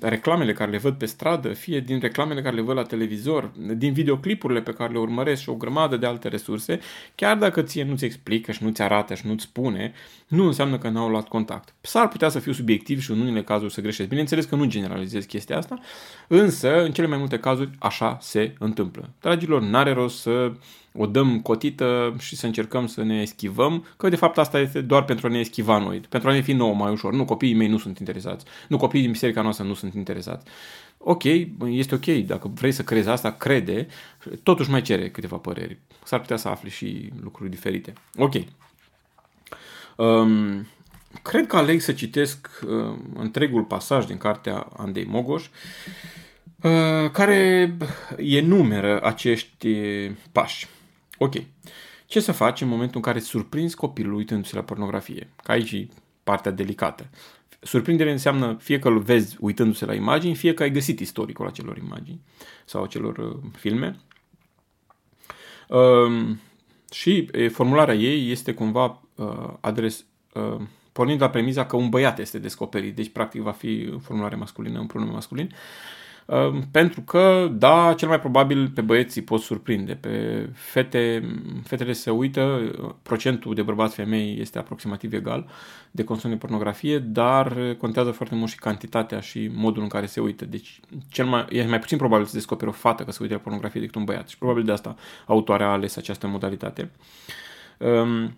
reclamele 0.00 0.52
care 0.52 0.70
le 0.70 0.78
văd 0.78 0.94
pe 0.94 1.06
stradă, 1.06 1.48
fie 1.48 1.80
din 1.80 1.98
reclamele 2.00 2.42
care 2.42 2.54
le 2.54 2.62
văd 2.62 2.76
la 2.76 2.82
televizor, 2.82 3.50
din 3.76 3.92
videoclipurile 3.92 4.60
pe 4.60 4.72
care 4.72 4.92
le 4.92 4.98
urmăresc 4.98 5.42
și 5.42 5.48
o 5.48 5.54
grămadă 5.54 5.96
de 5.96 6.06
alte 6.06 6.28
resurse, 6.28 6.80
chiar 7.14 7.36
dacă 7.36 7.62
ție 7.62 7.84
nu-ți 7.84 8.04
explică 8.04 8.52
și 8.52 8.62
nu-ți 8.62 8.82
arată 8.82 9.14
și 9.14 9.26
nu-ți 9.26 9.44
spune, 9.44 9.92
nu 10.26 10.46
înseamnă 10.46 10.78
că 10.78 10.88
n-au 10.88 11.08
luat 11.08 11.28
contact. 11.28 11.74
S-ar 11.80 12.08
putea 12.08 12.28
să 12.28 12.38
fiu 12.38 12.52
subiectiv 12.52 13.00
și 13.00 13.10
în 13.10 13.20
unele 13.20 13.42
cazuri 13.42 13.72
să 13.72 13.80
greșesc. 13.80 14.08
Bineînțeles 14.08 14.44
că 14.44 14.56
nu 14.56 14.64
generalizez 14.64 15.24
chestia 15.24 15.56
asta, 15.56 15.78
însă 16.26 16.82
în 16.84 16.92
cele 16.92 17.06
mai 17.06 17.18
multe 17.18 17.38
cazuri 17.38 17.70
așa 17.78 18.18
se 18.20 18.54
întâmplă. 18.58 19.10
Dragilor, 19.20 19.62
n-are 19.62 19.92
rost 19.92 20.20
să 20.20 20.52
o 20.92 21.06
dăm 21.06 21.40
cotită 21.40 22.16
și 22.18 22.36
să 22.36 22.46
încercăm 22.46 22.86
să 22.86 23.02
ne 23.02 23.20
eschivăm, 23.20 23.86
că 23.96 24.08
de 24.08 24.16
fapt 24.16 24.38
asta 24.38 24.60
este 24.60 24.80
doar 24.80 25.04
pentru 25.04 25.26
a 25.26 25.30
ne 25.30 25.38
eschiva 25.38 25.78
noi, 25.78 26.00
pentru 26.08 26.28
a 26.28 26.32
ne 26.32 26.40
fi 26.40 26.52
nouă 26.52 26.74
mai 26.74 26.92
ușor. 26.92 27.12
Nu, 27.12 27.24
copiii 27.24 27.54
mei 27.54 27.68
nu 27.68 27.78
sunt 27.78 27.98
interesați. 27.98 28.44
Nu, 28.68 28.76
copiii 28.76 29.02
din 29.02 29.12
biserica 29.12 29.42
noastră 29.42 29.64
nu 29.64 29.74
sunt 29.74 29.94
interesați. 29.94 30.46
Ok, 30.98 31.24
este 31.64 31.94
ok, 31.94 32.04
dacă 32.04 32.50
vrei 32.54 32.72
să 32.72 32.82
crezi 32.82 33.08
asta, 33.08 33.30
crede, 33.30 33.86
totuși 34.42 34.70
mai 34.70 34.82
cere 34.82 35.10
câteva 35.10 35.36
păreri. 35.36 35.78
S-ar 36.04 36.20
putea 36.20 36.36
să 36.36 36.48
afli 36.48 36.70
și 36.70 37.12
lucruri 37.22 37.50
diferite. 37.50 37.92
Ok. 38.16 38.34
Um, 39.96 40.66
cred 41.22 41.46
că 41.46 41.56
aleg 41.56 41.80
să 41.80 41.92
citesc 41.92 42.50
uh, 42.66 42.98
întregul 43.14 43.62
pasaj 43.62 44.06
din 44.06 44.16
cartea 44.16 44.68
Andei 44.76 45.04
Mogoș, 45.04 45.46
uh, 46.62 47.10
care 47.12 47.76
enumeră 48.16 49.00
acești 49.02 49.68
pași. 50.32 50.68
Ok. 51.18 51.34
Ce 52.06 52.20
să 52.20 52.32
faci 52.32 52.60
în 52.60 52.68
momentul 52.68 52.96
în 52.96 53.02
care 53.02 53.18
surprinzi 53.18 53.76
copilul 53.76 54.14
uitându-se 54.14 54.56
la 54.56 54.62
pornografie? 54.62 55.30
Ca 55.42 55.52
aici 55.52 55.86
partea 56.24 56.50
delicată. 56.50 57.10
Surprindere 57.60 58.10
înseamnă 58.10 58.56
fie 58.60 58.78
că 58.78 58.88
îl 58.88 58.98
vezi 58.98 59.36
uitându-se 59.40 59.84
la 59.84 59.94
imagini, 59.94 60.34
fie 60.34 60.54
că 60.54 60.62
ai 60.62 60.70
găsit 60.70 61.00
istoricul 61.00 61.46
acelor 61.46 61.76
imagini 61.76 62.20
sau 62.64 62.82
acelor 62.82 63.18
uh, 63.18 63.36
filme. 63.56 63.96
Uh, 65.68 66.36
și 66.90 67.28
e, 67.32 67.48
formularea 67.48 67.94
ei 67.94 68.30
este 68.30 68.54
cumva 68.54 69.02
uh, 69.14 69.52
adres, 69.60 70.04
uh, 70.32 70.60
pornind 70.92 71.20
la 71.20 71.30
premiza 71.30 71.66
că 71.66 71.76
un 71.76 71.88
băiat 71.88 72.18
este 72.18 72.38
descoperit, 72.38 72.94
deci 72.94 73.08
practic 73.08 73.40
va 73.40 73.52
fi 73.52 73.98
formulare 74.00 74.36
masculină, 74.36 74.78
un 74.78 74.86
pronume 74.86 75.12
masculin. 75.12 75.54
Uh, 76.28 76.36
Ehm, 76.38 76.68
pentru 76.70 77.00
că, 77.00 77.48
da, 77.52 77.94
cel 77.96 78.08
mai 78.08 78.20
probabil 78.20 78.68
pe 78.68 78.80
băieții 78.80 79.22
pot 79.22 79.40
surprinde. 79.40 79.94
Pe 79.94 80.48
fete, 80.54 81.22
fetele 81.64 81.92
se 81.92 82.10
uită, 82.10 82.70
procentul 83.02 83.54
de 83.54 83.62
bărbați-femei 83.62 84.40
este 84.40 84.58
aproximativ 84.58 85.12
egal 85.12 85.48
de 85.90 86.04
consum 86.04 86.30
de 86.30 86.36
pornografie, 86.36 86.98
dar 86.98 87.74
contează 87.78 88.10
foarte 88.10 88.34
mult 88.34 88.50
și 88.50 88.58
cantitatea 88.58 89.20
și 89.20 89.50
modul 89.54 89.82
în 89.82 89.88
care 89.88 90.06
se 90.06 90.20
uită. 90.20 90.44
Deci 90.44 90.80
cel 91.10 91.26
mai, 91.26 91.46
e 91.50 91.66
mai 91.66 91.78
puțin 91.78 91.98
probabil 91.98 92.26
să 92.26 92.32
descoperi 92.34 92.70
o 92.70 92.72
fată 92.72 93.04
că 93.04 93.10
se 93.10 93.18
uită 93.22 93.34
la 93.34 93.40
pornografie 93.40 93.80
decât 93.80 93.96
un 93.96 94.04
băiat. 94.04 94.28
Și 94.28 94.38
probabil 94.38 94.64
de 94.64 94.72
asta 94.72 94.94
autoarea 95.26 95.66
a 95.66 95.72
ales 95.72 95.96
această 95.96 96.26
modalitate. 96.26 96.90
Um, 97.78 98.36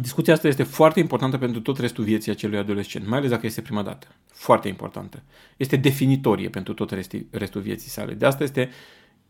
Discuția 0.00 0.32
asta 0.32 0.48
este 0.48 0.62
foarte 0.62 1.00
importantă 1.00 1.38
pentru 1.38 1.60
tot 1.60 1.78
restul 1.78 2.04
vieții 2.04 2.30
acelui 2.30 2.58
adolescent, 2.58 3.06
mai 3.06 3.18
ales 3.18 3.30
dacă 3.30 3.46
este 3.46 3.60
prima 3.60 3.82
dată. 3.82 4.06
Foarte 4.32 4.68
importantă. 4.68 5.22
Este 5.56 5.76
definitorie 5.76 6.48
pentru 6.48 6.74
tot 6.74 6.90
restul, 6.90 7.26
restul 7.30 7.60
vieții 7.60 7.90
sale. 7.90 8.14
De 8.14 8.26
asta 8.26 8.42
este 8.42 8.70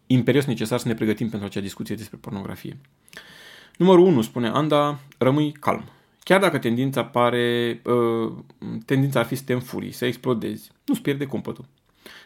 imperios 0.06 0.44
necesar 0.44 0.78
să 0.78 0.88
ne 0.88 0.94
pregătim 0.94 1.28
pentru 1.28 1.48
acea 1.48 1.60
discuție 1.60 1.94
despre 1.94 2.18
pornografie. 2.20 2.78
Numărul 3.76 4.06
1 4.06 4.22
spune 4.22 4.48
Anda, 4.48 4.98
rămâi 5.18 5.52
calm. 5.52 5.84
Chiar 6.22 6.40
dacă 6.40 6.58
tendința 6.58 7.04
pare, 7.04 7.80
uh, 7.84 8.32
tendința 8.84 9.18
ar 9.18 9.26
fi 9.26 9.34
să 9.34 9.42
te 9.44 9.52
înfurii, 9.52 9.92
să 9.92 10.06
explodezi, 10.06 10.70
nu-ți 10.84 11.02
pierde 11.02 11.24
cumpătul. 11.24 11.64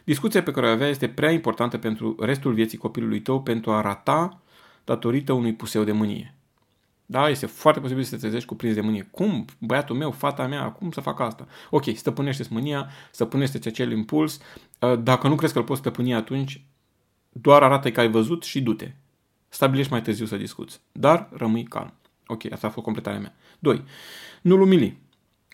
Discuția 0.04 0.42
pe 0.42 0.50
care 0.50 0.66
o 0.66 0.70
avea 0.70 0.88
este 0.88 1.08
prea 1.08 1.30
importantă 1.30 1.78
pentru 1.78 2.16
restul 2.20 2.52
vieții 2.52 2.78
copilului 2.78 3.20
tău 3.20 3.42
pentru 3.42 3.70
a 3.70 3.80
rata 3.80 4.40
datorită 4.84 5.32
unui 5.32 5.54
puseu 5.54 5.84
de 5.84 5.92
mânie. 5.92 6.34
Da? 7.10 7.28
Este 7.28 7.46
foarte 7.46 7.80
posibil 7.80 8.02
să 8.02 8.10
te 8.10 8.16
trezești 8.16 8.46
cu 8.46 8.54
prins 8.54 8.74
de 8.74 8.80
mânie. 8.80 9.08
Cum? 9.10 9.44
Băiatul 9.58 9.96
meu, 9.96 10.10
fata 10.10 10.46
mea, 10.46 10.70
cum 10.70 10.90
să 10.90 11.00
fac 11.00 11.20
asta? 11.20 11.46
Ok, 11.70 11.84
stăpânește-ți 11.94 12.52
mânia, 12.52 12.90
stăpânește-ți 13.10 13.68
acel 13.68 13.90
impuls. 13.90 14.40
Uh, 14.78 14.98
dacă 15.02 15.28
nu 15.28 15.34
crezi 15.34 15.52
că 15.52 15.58
îl 15.58 15.64
poți 15.64 15.80
stăpâni 15.80 16.14
atunci, 16.14 16.64
doar 17.28 17.62
arată 17.62 17.90
că 17.90 18.00
ai 18.00 18.10
văzut 18.10 18.42
și 18.42 18.60
du-te. 18.60 18.92
Stabilești 19.48 19.92
mai 19.92 20.02
târziu 20.02 20.26
să 20.26 20.36
discuți. 20.36 20.80
Dar 20.92 21.28
rămâi 21.32 21.64
calm. 21.64 21.94
Ok, 22.26 22.52
asta 22.52 22.66
a 22.66 22.70
fost 22.70 22.84
completarea 22.84 23.20
mea. 23.20 23.34
2. 23.58 23.84
Nu-l 24.42 24.60
umili. 24.60 24.98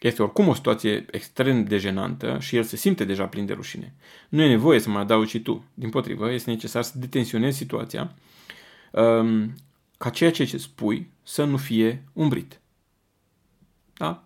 Este 0.01 0.23
oricum 0.23 0.49
o 0.49 0.55
situație 0.55 1.05
extrem 1.11 1.65
de 1.65 1.77
jenantă 1.77 2.37
și 2.41 2.57
el 2.57 2.63
se 2.63 2.77
simte 2.77 3.05
deja 3.05 3.27
plin 3.27 3.47
de 3.47 3.53
rușine. 3.53 3.95
Nu 4.29 4.43
e 4.43 4.49
nevoie 4.49 4.79
să 4.79 4.89
mai 4.89 5.03
adaugi 5.03 5.31
și 5.31 5.41
tu. 5.41 5.65
Din 5.75 5.91
potrivă, 5.91 6.33
este 6.33 6.51
necesar 6.51 6.83
să 6.83 6.99
detensionezi 6.99 7.57
situația 7.57 8.15
um, 8.91 9.55
ca 9.97 10.11
ceea 10.11 10.31
ce 10.31 10.57
spui 10.57 11.11
să 11.23 11.45
nu 11.45 11.57
fie 11.57 12.05
umbrit. 12.12 12.61
Da? 13.93 14.25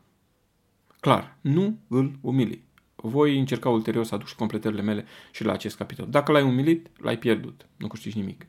Clar, 1.01 1.37
nu 1.41 1.79
îl 1.89 2.19
umili. 2.21 2.63
Voi 2.97 3.39
încerca 3.39 3.69
ulterior 3.69 4.05
să 4.05 4.15
aduc 4.15 4.27
și 4.27 4.35
completările 4.35 4.83
mele 4.83 5.05
și 5.31 5.45
la 5.45 5.53
acest 5.53 5.77
capitol. 5.77 6.07
Dacă 6.11 6.33
l-ai 6.33 6.43
umilit, 6.43 6.89
l-ai 6.97 7.19
pierdut. 7.19 7.67
Nu 7.77 7.87
câștigi 7.87 8.19
nimic. 8.19 8.47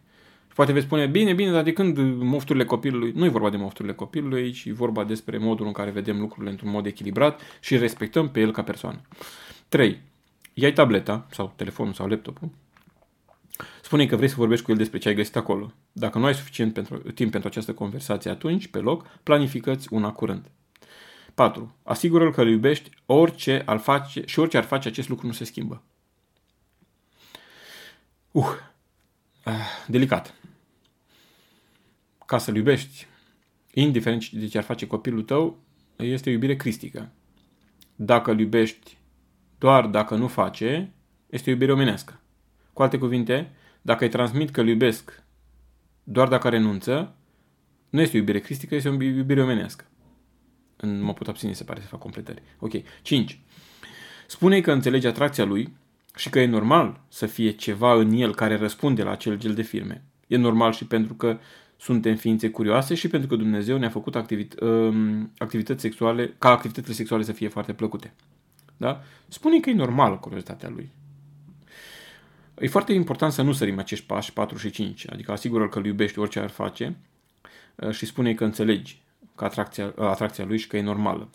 Și 0.47 0.55
poate 0.55 0.71
veți 0.71 0.85
spune, 0.85 1.07
bine, 1.07 1.33
bine, 1.33 1.51
dar 1.51 1.63
de 1.63 1.73
când 1.73 1.97
mofturile 2.23 2.65
copilului, 2.65 3.11
nu 3.15 3.25
e 3.25 3.29
vorba 3.29 3.49
de 3.49 3.57
mofturile 3.57 3.93
copilului, 3.93 4.51
ci 4.51 4.65
e 4.65 4.73
vorba 4.73 5.03
despre 5.03 5.37
modul 5.37 5.65
în 5.65 5.71
care 5.71 5.91
vedem 5.91 6.19
lucrurile 6.19 6.51
într-un 6.51 6.69
mod 6.69 6.85
echilibrat 6.85 7.41
și 7.59 7.77
respectăm 7.77 8.29
pe 8.29 8.39
el 8.39 8.51
ca 8.51 8.63
persoană. 8.63 9.01
3. 9.67 10.01
Iai 10.53 10.73
tableta 10.73 11.27
sau 11.31 11.53
telefonul 11.55 11.93
sau 11.93 12.07
laptopul, 12.07 12.49
spune 13.91 14.05
că 14.05 14.15
vrei 14.15 14.29
să 14.29 14.35
vorbești 14.37 14.65
cu 14.65 14.71
el 14.71 14.77
despre 14.77 14.97
ce 14.97 15.07
ai 15.07 15.15
găsit 15.15 15.35
acolo. 15.35 15.73
Dacă 15.91 16.17
nu 16.17 16.25
ai 16.25 16.35
suficient 16.35 16.73
pentru, 16.73 16.97
timp 16.97 17.31
pentru 17.31 17.49
această 17.49 17.73
conversație 17.73 18.31
atunci, 18.31 18.67
pe 18.67 18.79
loc, 18.79 19.07
planifică-ți 19.23 19.93
una 19.93 20.11
curând. 20.11 20.51
4. 21.33 21.75
Asigură-l 21.83 22.31
că 22.31 22.41
îl 22.41 22.49
iubești 22.49 22.89
orice 23.05 23.63
ar 23.65 23.77
face, 23.77 24.23
și 24.25 24.39
orice 24.39 24.57
ar 24.57 24.63
face 24.63 24.87
acest 24.87 25.09
lucru 25.09 25.27
nu 25.27 25.31
se 25.31 25.43
schimbă. 25.43 25.83
Uh, 28.31 28.55
ah, 29.43 29.85
delicat 29.87 30.33
ca 32.25 32.37
să-l 32.37 32.55
iubești, 32.55 33.07
indiferent 33.73 34.29
de 34.29 34.47
ce 34.47 34.57
ar 34.57 34.63
face 34.63 34.87
copilul 34.87 35.21
tău, 35.21 35.59
este 35.95 36.29
o 36.29 36.31
iubire 36.31 36.55
cristică. 36.55 37.11
Dacă 37.95 38.31
îl 38.31 38.39
iubești 38.39 38.97
doar 39.57 39.85
dacă 39.85 40.15
nu 40.15 40.27
face, 40.27 40.93
este 41.29 41.49
o 41.49 41.53
iubire 41.53 41.71
omenească. 41.71 42.19
Cu 42.73 42.81
alte 42.81 42.97
cuvinte, 42.97 43.51
dacă 43.81 44.03
îi 44.03 44.09
transmit 44.09 44.49
că 44.49 44.61
îl 44.61 44.67
iubesc 44.67 45.23
doar 46.03 46.27
dacă 46.27 46.49
renunță, 46.49 47.15
nu 47.89 48.01
este 48.01 48.15
o 48.15 48.19
iubire 48.19 48.39
cristică, 48.39 48.75
este 48.75 48.89
o 48.89 49.01
iubire 49.01 49.41
omenească. 49.41 49.85
Mă 50.99 51.13
pot 51.13 51.27
abține, 51.27 51.53
se 51.53 51.63
pare, 51.63 51.81
să 51.81 51.87
fac 51.87 51.99
completări. 51.99 52.41
Ok. 52.59 52.71
5. 53.01 53.39
Spune 54.27 54.61
că 54.61 54.71
înțelege 54.71 55.07
atracția 55.07 55.45
lui 55.45 55.73
și 56.15 56.29
că 56.29 56.39
e 56.39 56.45
normal 56.45 56.99
să 57.07 57.25
fie 57.25 57.51
ceva 57.51 57.93
în 57.93 58.11
el 58.11 58.35
care 58.35 58.55
răspunde 58.55 59.03
la 59.03 59.11
acel 59.11 59.37
gel 59.37 59.53
de 59.53 59.61
firme. 59.61 60.03
E 60.27 60.37
normal 60.37 60.71
și 60.71 60.85
pentru 60.85 61.13
că 61.13 61.39
suntem 61.77 62.15
ființe 62.15 62.49
curioase 62.49 62.95
și 62.95 63.07
pentru 63.07 63.29
că 63.29 63.35
Dumnezeu 63.35 63.77
ne-a 63.77 63.89
făcut 63.89 64.15
activit- 64.15 64.59
um, 64.59 65.31
activități 65.37 65.81
sexuale, 65.81 66.35
ca 66.37 66.49
activitățile 66.49 66.93
sexuale 66.93 67.23
să 67.23 67.31
fie 67.31 67.47
foarte 67.47 67.73
plăcute. 67.73 68.13
Da? 68.77 69.01
Spune 69.27 69.59
că 69.59 69.69
e 69.69 69.73
normală 69.73 70.15
curiozitatea 70.15 70.69
lui. 70.69 70.91
E 72.61 72.67
foarte 72.67 72.93
important 72.93 73.31
să 73.31 73.41
nu 73.41 73.51
sărim 73.51 73.79
acești 73.79 74.05
pași 74.05 74.33
4 74.33 74.57
și 74.57 74.69
5, 74.69 75.05
adică 75.11 75.31
asigură 75.31 75.67
că 75.69 75.79
îl 75.79 75.85
iubești 75.85 76.19
orice 76.19 76.39
ar 76.39 76.49
face 76.49 76.95
uh, 77.75 77.91
și 77.91 78.05
spune 78.05 78.33
că 78.33 78.43
înțelegi 78.43 79.01
că 79.35 79.43
atracția, 79.43 79.93
atracția 79.97 80.45
lui 80.45 80.57
și 80.57 80.67
că 80.67 80.77
e 80.77 80.81
normală. 80.81 81.29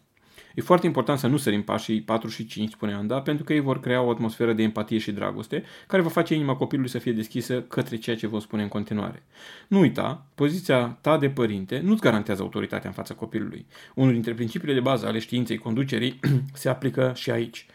E 0.54 0.60
foarte 0.62 0.86
important 0.86 1.18
să 1.18 1.26
nu 1.26 1.36
sărim 1.36 1.62
pașii 1.62 2.02
4 2.02 2.28
și 2.28 2.46
5, 2.46 2.70
spune 2.70 2.94
Anda, 2.94 3.20
pentru 3.20 3.44
că 3.44 3.52
ei 3.52 3.60
vor 3.60 3.80
crea 3.80 4.02
o 4.02 4.10
atmosferă 4.10 4.52
de 4.52 4.62
empatie 4.62 4.98
și 4.98 5.12
dragoste, 5.12 5.64
care 5.86 6.02
va 6.02 6.08
face 6.08 6.34
inima 6.34 6.56
copilului 6.56 6.90
să 6.90 6.98
fie 6.98 7.12
deschisă 7.12 7.62
către 7.62 7.96
ceea 7.96 8.16
ce 8.16 8.26
vă 8.26 8.38
spune 8.38 8.62
în 8.62 8.68
continuare. 8.68 9.22
Nu 9.68 9.80
uita, 9.80 10.26
poziția 10.34 10.98
ta 11.00 11.18
de 11.18 11.30
părinte 11.30 11.80
nu-ți 11.84 12.00
garantează 12.00 12.42
autoritatea 12.42 12.88
în 12.88 12.94
fața 12.94 13.14
copilului. 13.14 13.66
Unul 13.94 14.12
dintre 14.12 14.34
principiile 14.34 14.74
de 14.74 14.80
bază 14.80 15.06
ale 15.06 15.18
științei 15.18 15.58
conducerii 15.58 16.20
se 16.52 16.68
aplică 16.68 17.12
și 17.14 17.30
aici. 17.30 17.66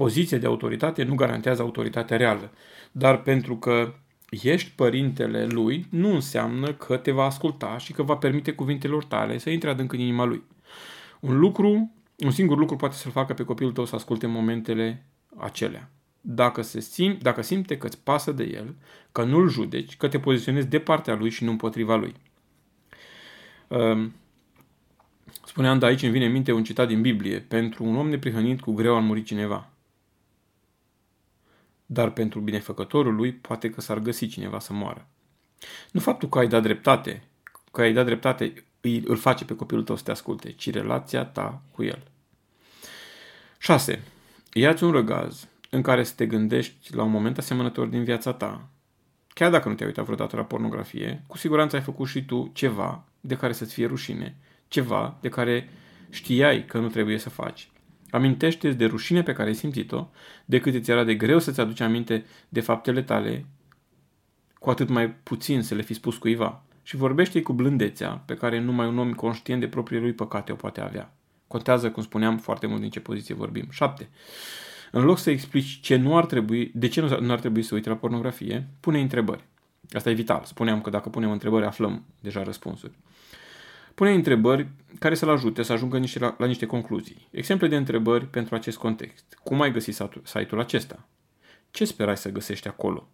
Poziția 0.00 0.38
de 0.38 0.46
autoritate 0.46 1.02
nu 1.02 1.14
garantează 1.14 1.62
autoritatea 1.62 2.16
reală, 2.16 2.50
dar 2.92 3.22
pentru 3.22 3.56
că 3.56 3.94
ești 4.30 4.70
părintele 4.70 5.46
lui, 5.46 5.86
nu 5.90 6.14
înseamnă 6.14 6.72
că 6.72 6.96
te 6.96 7.10
va 7.10 7.24
asculta 7.24 7.78
și 7.78 7.92
că 7.92 8.02
va 8.02 8.16
permite 8.16 8.52
cuvintelor 8.52 9.04
tale 9.04 9.38
să 9.38 9.50
intre 9.50 9.70
adânc 9.70 9.92
în 9.92 9.98
inima 9.98 10.24
lui. 10.24 10.42
Un 11.20 11.38
lucru 11.38 11.92
un 12.18 12.30
singur 12.30 12.58
lucru 12.58 12.76
poate 12.76 12.94
să-l 12.94 13.10
facă 13.10 13.34
pe 13.34 13.44
copilul 13.44 13.72
tău 13.72 13.84
să 13.84 13.94
asculte 13.94 14.26
momentele 14.26 15.06
acelea. 15.36 15.90
Dacă, 16.20 16.62
se 16.62 16.80
sim, 16.80 17.18
dacă 17.22 17.42
simte 17.42 17.78
că 17.78 17.86
îți 17.86 17.98
pasă 18.02 18.32
de 18.32 18.44
el, 18.44 18.74
că 19.12 19.24
nu-l 19.24 19.48
judeci, 19.48 19.96
că 19.96 20.08
te 20.08 20.18
poziționezi 20.18 20.66
de 20.66 20.78
partea 20.78 21.14
lui 21.14 21.30
și 21.30 21.44
nu 21.44 21.50
împotriva 21.50 21.96
lui. 21.96 22.14
Um, 23.68 24.12
spuneam 25.44 25.78
de 25.78 25.86
aici 25.86 26.02
îmi 26.02 26.12
vine 26.12 26.26
în 26.26 26.32
minte 26.32 26.52
un 26.52 26.64
citat 26.64 26.88
din 26.88 27.00
Biblie. 27.00 27.38
Pentru 27.38 27.84
un 27.84 27.96
om 27.96 28.08
neprihănit 28.08 28.60
cu 28.60 28.72
greu 28.72 28.96
ar 28.96 29.02
muri 29.02 29.22
cineva. 29.22 29.69
Dar 31.92 32.10
pentru 32.10 32.40
binefăcătorul 32.40 33.14
lui 33.14 33.32
poate 33.32 33.70
că 33.70 33.80
s-ar 33.80 33.98
găsi 33.98 34.26
cineva 34.26 34.58
să 34.58 34.72
moară. 34.72 35.08
Nu 35.90 36.00
faptul 36.00 36.28
că 36.28 36.38
ai 36.38 36.48
dat 36.48 36.62
dreptate, 36.62 37.22
că 37.72 37.80
ai 37.80 37.92
dat 37.92 38.04
dreptate 38.04 38.64
îi, 38.80 39.02
îl 39.06 39.16
face 39.16 39.44
pe 39.44 39.56
copilul 39.56 39.84
tău 39.84 39.96
să 39.96 40.02
te 40.02 40.10
asculte, 40.10 40.52
ci 40.52 40.70
relația 40.70 41.24
ta 41.24 41.62
cu 41.72 41.82
el. 41.82 42.02
6. 43.58 44.02
Ia-ți 44.52 44.84
un 44.84 44.90
răgaz 44.90 45.48
în 45.70 45.82
care 45.82 46.02
să 46.02 46.12
te 46.16 46.26
gândești 46.26 46.94
la 46.94 47.02
un 47.02 47.10
moment 47.10 47.38
asemănător 47.38 47.86
din 47.86 48.04
viața 48.04 48.32
ta. 48.32 48.68
Chiar 49.28 49.50
dacă 49.50 49.68
nu 49.68 49.74
te-ai 49.74 49.88
uitat 49.88 50.04
vreodată 50.04 50.36
la 50.36 50.44
pornografie, 50.44 51.22
cu 51.26 51.36
siguranță 51.36 51.76
ai 51.76 51.82
făcut 51.82 52.08
și 52.08 52.24
tu 52.24 52.50
ceva 52.54 53.04
de 53.20 53.36
care 53.36 53.52
să-ți 53.52 53.74
fie 53.74 53.86
rușine, 53.86 54.36
ceva 54.68 55.16
de 55.20 55.28
care 55.28 55.68
știai 56.10 56.64
că 56.64 56.78
nu 56.78 56.88
trebuie 56.88 57.18
să 57.18 57.30
faci. 57.30 57.70
Amintește-ți 58.10 58.76
de 58.76 58.84
rușine 58.84 59.22
pe 59.22 59.32
care 59.32 59.48
ai 59.48 59.54
simțit-o, 59.54 60.08
de 60.44 60.60
cât 60.60 60.74
îți 60.74 60.90
era 60.90 61.04
de 61.04 61.14
greu 61.14 61.38
să-ți 61.38 61.60
aduci 61.60 61.80
aminte 61.80 62.24
de 62.48 62.60
faptele 62.60 63.02
tale, 63.02 63.46
cu 64.58 64.70
atât 64.70 64.88
mai 64.88 65.10
puțin 65.10 65.62
să 65.62 65.74
le 65.74 65.82
fi 65.82 65.94
spus 65.94 66.16
cuiva 66.16 66.62
și 66.82 66.96
vorbește 66.96 67.42
cu 67.42 67.52
blândețea 67.52 68.10
pe 68.10 68.34
care 68.34 68.60
numai 68.60 68.86
un 68.86 68.98
om 68.98 69.12
conștient 69.12 69.60
de 69.60 69.68
propriile 69.68 70.04
lui 70.04 70.12
păcate 70.12 70.52
o 70.52 70.54
poate 70.54 70.80
avea. 70.80 71.12
Contează, 71.46 71.90
cum 71.90 72.02
spuneam, 72.02 72.38
foarte 72.38 72.66
mult 72.66 72.80
din 72.80 72.90
ce 72.90 73.00
poziție 73.00 73.34
vorbim. 73.34 73.66
7. 73.70 74.08
În 74.90 75.04
loc 75.04 75.18
să 75.18 75.30
explici 75.30 75.80
ce 75.80 75.96
nu 75.96 76.16
ar 76.16 76.26
trebui, 76.26 76.70
de 76.74 76.88
ce 76.88 77.00
nu 77.20 77.32
ar 77.32 77.40
trebui 77.40 77.62
să 77.62 77.74
uite 77.74 77.88
la 77.88 77.96
pornografie, 77.96 78.68
pune 78.80 79.00
întrebări. 79.00 79.44
Asta 79.92 80.10
e 80.10 80.12
vital. 80.12 80.42
Spuneam 80.44 80.80
că 80.80 80.90
dacă 80.90 81.08
punem 81.08 81.30
întrebări, 81.30 81.66
aflăm 81.66 82.04
deja 82.20 82.42
răspunsuri. 82.42 82.92
Pune 84.00 84.12
întrebări 84.12 84.68
care 84.98 85.14
să-l 85.14 85.28
ajute 85.28 85.62
să 85.62 85.72
ajungă 85.72 85.98
niște, 85.98 86.18
la, 86.18 86.34
la 86.38 86.46
niște 86.46 86.66
concluzii. 86.66 87.28
Exemple 87.30 87.68
de 87.68 87.76
întrebări 87.76 88.26
pentru 88.26 88.54
acest 88.54 88.76
context. 88.76 89.38
Cum 89.42 89.60
ai 89.60 89.72
găsit 89.72 89.94
site-ul 90.22 90.60
acesta? 90.60 91.08
Ce 91.70 91.84
sperai 91.84 92.16
să 92.16 92.30
găsești 92.30 92.68
acolo? 92.68 93.08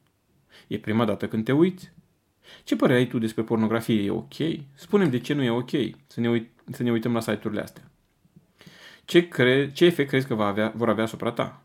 E 0.66 0.78
prima 0.78 1.04
dată 1.04 1.28
când 1.28 1.44
te 1.44 1.52
uiți? 1.52 1.92
Ce 2.64 2.76
părere 2.76 2.98
ai 2.98 3.06
tu 3.06 3.18
despre 3.18 3.42
pornografie? 3.42 4.02
E 4.02 4.10
ok? 4.10 4.34
Spunem 4.74 5.10
de 5.10 5.18
ce 5.18 5.34
nu 5.34 5.42
e 5.42 5.50
ok 5.50 5.70
să 6.06 6.20
ne, 6.20 6.28
uit- 6.28 6.50
să 6.70 6.82
ne 6.82 6.90
uităm 6.90 7.12
la 7.12 7.20
site-urile 7.20 7.60
astea. 7.60 7.90
Ce, 9.04 9.28
cre- 9.28 9.72
ce 9.72 9.84
efect 9.84 10.08
crezi 10.08 10.26
că 10.26 10.34
va 10.34 10.46
avea, 10.46 10.72
vor 10.76 10.88
avea 10.88 11.04
asupra 11.04 11.30
ta? 11.30 11.62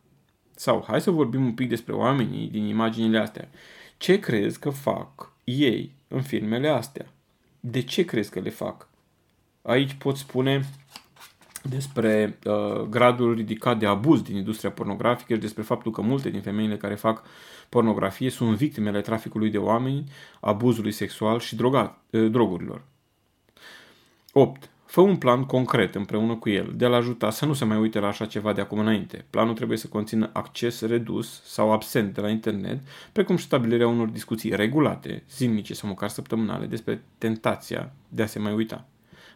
Sau 0.55 0.85
hai 0.87 1.01
să 1.01 1.11
vorbim 1.11 1.45
un 1.45 1.53
pic 1.53 1.69
despre 1.69 1.93
oamenii 1.93 2.47
din 2.47 2.63
imaginile 2.63 3.17
astea. 3.17 3.49
Ce 3.97 4.19
crezi 4.19 4.59
că 4.59 4.69
fac 4.69 5.33
ei 5.43 5.95
în 6.07 6.21
filmele 6.21 6.67
astea? 6.67 7.05
De 7.59 7.81
ce 7.81 8.05
crezi 8.05 8.31
că 8.31 8.39
le 8.39 8.49
fac? 8.49 8.89
Aici 9.61 9.93
pot 9.93 10.17
spune 10.17 10.69
despre 11.63 12.39
uh, 12.45 12.81
gradul 12.81 13.35
ridicat 13.35 13.79
de 13.79 13.85
abuz 13.85 14.21
din 14.21 14.35
industria 14.35 14.71
pornografică 14.71 15.33
și 15.33 15.39
despre 15.39 15.63
faptul 15.63 15.91
că 15.91 16.01
multe 16.01 16.29
din 16.29 16.41
femeile 16.41 16.77
care 16.77 16.95
fac 16.95 17.23
pornografie 17.69 18.29
sunt 18.29 18.57
victimele 18.57 19.01
traficului 19.01 19.49
de 19.49 19.57
oameni, 19.57 20.03
abuzului 20.39 20.91
sexual 20.91 21.39
și 21.39 21.55
droga, 21.55 21.97
uh, 22.09 22.31
drogurilor. 22.31 22.81
8. 24.33 24.69
Fă 24.85 25.01
un 25.01 25.15
plan 25.17 25.43
concret 25.43 25.95
împreună 25.95 26.35
cu 26.35 26.49
el 26.49 26.73
de 26.75 26.85
a-l 26.85 26.93
ajuta 26.93 27.29
să 27.29 27.45
nu 27.45 27.53
se 27.53 27.65
mai 27.65 27.77
uite 27.77 27.99
la 27.99 28.07
așa 28.07 28.25
ceva 28.25 28.53
de 28.53 28.61
acum 28.61 28.79
înainte. 28.79 29.25
Planul 29.29 29.53
trebuie 29.53 29.77
să 29.77 29.87
conțină 29.87 30.29
acces 30.33 30.81
redus 30.81 31.41
sau 31.43 31.71
absent 31.71 32.13
de 32.13 32.21
la 32.21 32.29
internet, 32.29 32.79
precum 33.11 33.35
și 33.35 33.45
stabilirea 33.45 33.87
unor 33.87 34.07
discuții 34.07 34.55
regulate, 34.55 35.23
zilnice 35.35 35.73
sau 35.73 35.89
măcar 35.89 36.09
săptămânale, 36.09 36.65
despre 36.65 37.03
tentația 37.17 37.93
de 38.07 38.21
a 38.21 38.25
se 38.25 38.39
mai 38.39 38.53
uita. 38.53 38.85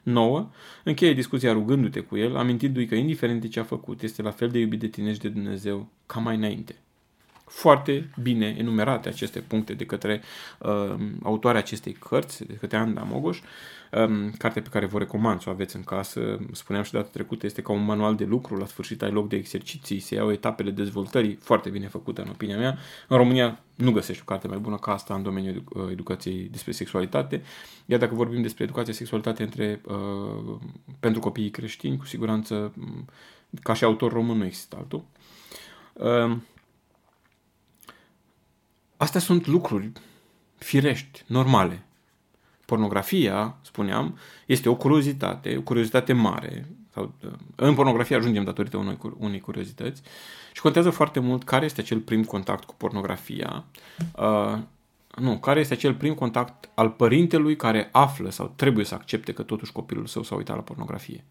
9. 0.05 0.49
Încheie 0.83 1.13
discuția 1.13 1.53
rugându-te 1.53 1.99
cu 1.99 2.17
el, 2.17 2.35
amintindu-i 2.35 2.85
că 2.85 2.95
indiferent 2.95 3.41
de 3.41 3.47
ce 3.47 3.59
a 3.59 3.63
făcut, 3.63 4.01
este 4.01 4.21
la 4.21 4.31
fel 4.31 4.49
de 4.49 4.59
iubit 4.59 4.79
de 4.79 4.87
tine 4.87 5.13
și 5.13 5.19
de 5.19 5.29
Dumnezeu 5.29 5.87
ca 6.05 6.19
mai 6.19 6.35
înainte. 6.35 6.75
Foarte 7.45 8.09
bine 8.21 8.55
enumerate 8.57 9.09
aceste 9.09 9.39
puncte 9.39 9.73
de 9.73 9.85
către 9.85 10.21
uh, 10.59 10.95
autoarea 11.23 11.59
acestei 11.59 11.93
cărți, 11.93 12.45
de 12.45 12.53
către 12.53 12.77
Anda 12.77 13.01
Mogoș. 13.01 13.39
Um, 13.91 14.31
carte 14.37 14.61
pe 14.61 14.69
care 14.69 14.85
vă 14.85 14.97
recomand 14.97 15.41
să 15.41 15.49
o 15.49 15.51
aveți 15.51 15.75
în 15.75 15.83
casă, 15.83 16.39
spuneam 16.51 16.83
și 16.83 16.91
data 16.91 17.09
trecută, 17.11 17.45
este 17.45 17.61
ca 17.61 17.71
un 17.71 17.85
manual 17.85 18.15
de 18.15 18.23
lucru, 18.23 18.55
la 18.55 18.65
sfârșit 18.65 19.01
ai 19.01 19.11
loc 19.11 19.29
de 19.29 19.35
exerciții, 19.35 19.99
se 19.99 20.15
iau 20.15 20.31
etapele 20.31 20.71
dezvoltării, 20.71 21.33
foarte 21.41 21.69
bine 21.69 21.87
făcută 21.87 22.21
în 22.21 22.29
opinia 22.29 22.57
mea. 22.57 22.77
În 23.07 23.17
România 23.17 23.59
nu 23.75 23.91
găsești 23.91 24.21
o 24.21 24.25
carte 24.25 24.47
mai 24.47 24.57
bună 24.57 24.75
ca 24.75 24.91
asta 24.91 25.13
în 25.13 25.23
domeniul 25.23 25.63
uh, 25.69 25.87
educației 25.91 26.47
despre 26.51 26.71
sexualitate. 26.71 27.41
Iar 27.85 27.99
dacă 27.99 28.15
vorbim 28.15 28.41
despre 28.41 28.63
educație 28.63 28.93
sexualitate 28.93 29.43
între, 29.43 29.81
uh, 29.85 30.55
pentru 30.99 31.21
copiii 31.21 31.49
creștini, 31.49 31.97
cu 31.97 32.05
siguranță, 32.05 32.73
mm, 32.75 33.05
ca 33.61 33.73
și 33.73 33.83
autor 33.83 34.11
român, 34.11 34.37
nu 34.37 34.45
există 34.45 34.75
altul. 34.79 35.03
Uh, 35.93 36.37
astea 39.05 39.19
sunt 39.19 39.45
lucruri 39.45 39.91
firești, 40.57 41.23
normale. 41.27 41.85
Pornografia, 42.65 43.57
spuneam, 43.61 44.17
este 44.45 44.69
o 44.69 44.75
curiozitate, 44.75 45.57
o 45.57 45.61
curiozitate 45.61 46.13
mare. 46.13 46.67
Sau, 46.93 47.13
în 47.55 47.73
pornografie 47.73 48.15
ajungem 48.15 48.43
datorită 48.43 48.77
unei, 48.77 48.97
unei 49.17 49.39
curiozități 49.39 50.01
și 50.53 50.61
contează 50.61 50.89
foarte 50.89 51.19
mult 51.19 51.43
care 51.43 51.65
este 51.65 51.81
acel 51.81 51.99
prim 51.99 52.23
contact 52.23 52.63
cu 52.63 52.75
pornografia. 52.75 53.65
Uh, 54.15 54.57
nu, 55.15 55.37
care 55.37 55.59
este 55.59 55.73
acel 55.73 55.93
prim 55.93 56.13
contact 56.13 56.69
al 56.73 56.89
părintelui 56.89 57.55
care 57.55 57.89
află 57.91 58.29
sau 58.29 58.53
trebuie 58.55 58.85
să 58.85 58.93
accepte 58.93 59.33
că 59.33 59.43
totuși 59.43 59.71
copilul 59.71 60.05
său 60.05 60.23
s-a 60.23 60.35
uitat 60.35 60.55
la 60.55 60.61
pornografie. 60.61 61.23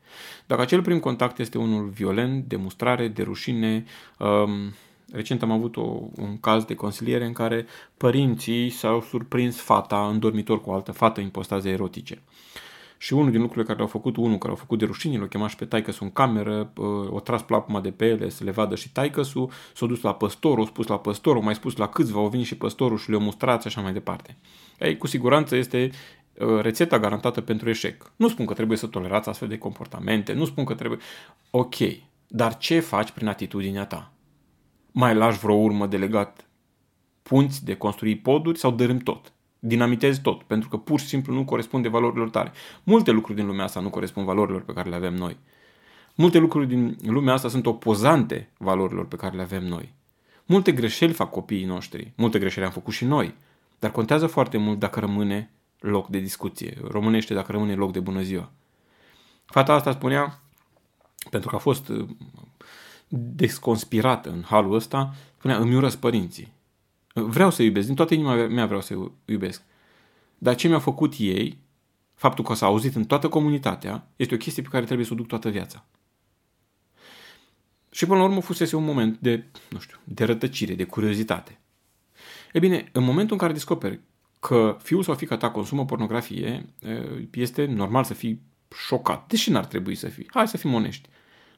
Dacă 0.47 0.63
acel 0.63 0.83
prim 0.83 0.99
contact 0.99 1.39
este 1.39 1.59
unul 1.59 1.89
violent, 1.89 2.45
de 2.45 2.57
mustrare, 2.57 3.09
de 3.09 3.23
rușine, 3.23 3.85
um, 4.19 4.73
Recent 5.13 5.43
am 5.43 5.51
avut 5.51 5.77
o, 5.77 6.01
un 6.17 6.41
caz 6.41 6.65
de 6.65 6.75
consiliere 6.75 7.25
în 7.25 7.33
care 7.33 7.67
părinții 7.97 8.71
s-au 8.71 9.01
surprins 9.01 9.61
fata 9.61 10.09
în 10.09 10.19
dormitor 10.19 10.61
cu 10.61 10.71
o 10.71 10.73
altă 10.73 10.93
fată 10.93 11.21
în 11.21 11.29
postaze 11.29 11.71
erotice. 11.71 12.23
Și 12.99 13.13
unul 13.13 13.31
din 13.31 13.41
lucrurile 13.41 13.65
care 13.65 13.77
le-au 13.77 13.91
făcut, 13.91 14.17
unul 14.17 14.39
care 14.39 14.51
au 14.51 14.57
făcut 14.57 14.79
de 14.79 14.85
rușine, 14.85 15.19
l-au 15.19 15.27
chemat 15.27 15.49
și 15.49 15.57
pe 15.57 15.65
taică 15.65 15.93
în 16.01 16.11
cameră, 16.11 16.73
o 17.11 17.21
tras 17.21 17.43
plapuma 17.43 17.81
de 17.81 17.91
pe 17.91 18.07
ele 18.07 18.29
să 18.29 18.45
le 18.45 18.51
vadă 18.51 18.75
și 18.75 18.93
taică 18.93 19.23
s-a 19.23 19.87
dus 19.87 20.01
la 20.01 20.15
păstor, 20.15 20.59
o 20.59 20.65
spus 20.65 20.87
la 20.87 20.99
păstor, 20.99 21.37
o 21.37 21.41
mai 21.41 21.55
spus 21.55 21.77
la 21.77 21.89
câțiva, 21.89 22.19
au 22.19 22.29
venit 22.29 22.47
și 22.47 22.57
păstorul 22.57 22.99
și 22.99 23.09
le-au 23.11 23.23
mustrat 23.23 23.61
și 23.61 23.67
așa 23.67 23.81
mai 23.81 23.93
departe. 23.93 24.37
Ei, 24.79 24.97
cu 24.97 25.07
siguranță 25.07 25.57
este 25.57 25.91
rețeta 26.61 26.99
garantată 26.99 27.41
pentru 27.41 27.69
eșec. 27.69 28.13
Nu 28.17 28.29
spun 28.29 28.47
că 28.47 28.55
trebuie 28.55 28.79
să 28.79 28.87
tolerați 28.87 29.29
astfel 29.29 29.49
de 29.49 29.59
comportamente, 29.59 30.33
nu 30.33 30.45
spun 30.45 30.65
că 30.65 30.75
trebuie... 30.75 30.99
Ok, 31.51 31.77
dar 32.27 32.57
ce 32.57 32.81
faci 32.81 33.11
prin 33.11 33.29
atitudinea 33.29 33.87
ta? 33.87 34.13
Mai 34.97 35.15
lași 35.15 35.39
vreo 35.39 35.55
urmă 35.55 35.87
de 35.87 35.97
legat 35.97 36.47
punți, 37.23 37.65
de 37.65 37.77
construi 37.77 38.17
poduri 38.17 38.59
sau 38.59 38.71
dărâm 38.71 38.99
tot. 38.99 39.33
Dinamitezi 39.59 40.21
tot, 40.21 40.43
pentru 40.43 40.69
că 40.69 40.77
pur 40.77 41.01
și 41.01 41.07
simplu 41.07 41.35
nu 41.35 41.45
corespunde 41.45 41.89
valorilor 41.89 42.31
tale. 42.31 42.53
Multe 42.83 43.11
lucruri 43.11 43.39
din 43.39 43.47
lumea 43.47 43.65
asta 43.65 43.81
nu 43.81 43.91
corespund 43.91 44.27
valorilor 44.27 44.63
pe 44.63 44.73
care 44.73 44.89
le 44.89 44.95
avem 44.95 45.15
noi. 45.15 45.37
Multe 46.15 46.39
lucruri 46.39 46.67
din 46.67 46.97
lumea 47.03 47.35
asta 47.35 47.49
sunt 47.49 47.67
opozante 47.67 48.51
valorilor 48.59 49.07
pe 49.07 49.17
care 49.17 49.37
le 49.37 49.43
avem 49.43 49.65
noi. 49.65 49.93
Multe 50.47 50.73
greșeli 50.73 51.13
fac 51.13 51.31
copiii 51.31 51.65
noștri, 51.65 52.13
multe 52.17 52.39
greșeli 52.39 52.67
am 52.67 52.73
făcut 52.73 52.93
și 52.93 53.05
noi, 53.05 53.35
dar 53.79 53.91
contează 53.91 54.27
foarte 54.27 54.57
mult 54.57 54.79
dacă 54.79 55.01
rămâne 55.01 55.51
loc 55.81 56.09
de 56.09 56.19
discuție, 56.19 56.77
românește 56.89 57.35
dacă 57.35 57.53
rămâne 57.53 57.75
loc 57.75 57.93
de 57.93 58.01
bună 58.01 58.23
ziua. 58.23 58.51
Fata 59.45 59.73
asta 59.73 59.93
spunea, 59.93 60.41
pentru 61.31 61.49
că 61.49 61.57
a 61.57 61.59
fost 61.59 61.93
desconspirată 63.17 64.31
în 64.31 64.43
halul 64.43 64.75
ăsta, 64.75 65.15
spunea, 65.39 65.57
îmi 65.57 65.75
urăsc 65.75 65.99
părinții. 65.99 66.53
Vreau 67.15 67.51
să 67.51 67.63
iubesc, 67.63 67.87
din 67.87 67.95
toată 67.95 68.15
inima 68.15 68.35
mea 68.35 68.67
vreau 68.67 68.81
să 68.81 68.95
iubesc. 69.25 69.63
Dar 70.39 70.55
ce 70.55 70.69
mi-au 70.69 70.81
făcut 70.81 71.15
ei, 71.19 71.59
faptul 72.15 72.45
că 72.45 72.55
s-a 72.55 72.67
auzit 72.67 72.95
în 72.95 73.05
toată 73.05 73.29
comunitatea, 73.29 74.09
este 74.17 74.35
o 74.35 74.39
chestie 74.39 74.63
pe 74.63 74.69
care 74.69 74.85
trebuie 74.85 75.07
să 75.07 75.13
o 75.13 75.17
duc 75.17 75.27
toată 75.27 75.49
viața. 75.49 75.85
Și 77.91 78.07
până 78.07 78.19
la 78.19 78.25
urmă 78.25 78.41
fusese 78.41 78.77
un 78.77 78.85
moment 78.85 79.19
de, 79.19 79.45
nu 79.71 79.79
știu, 79.79 79.99
de 80.05 80.25
rătăcire, 80.25 80.75
de 80.75 80.85
curiozitate. 80.85 81.59
E 82.53 82.59
bine, 82.59 82.89
în 82.93 83.05
momentul 83.05 83.33
în 83.33 83.39
care 83.39 83.53
descoperi 83.53 84.01
că 84.41 84.77
fiul 84.83 85.03
sau 85.03 85.15
fica 85.15 85.37
ta 85.37 85.51
consumă 85.51 85.85
pornografie, 85.85 86.69
este 87.31 87.65
normal 87.65 88.05
să 88.05 88.15
fii 88.15 88.43
șocat. 88.87 89.27
Deși 89.29 89.51
n-ar 89.51 89.65
trebui 89.65 89.95
să 89.95 90.09
fii. 90.09 90.27
Hai 90.31 90.49
să 90.49 90.57
fim 90.57 90.75
onești. 90.75 91.09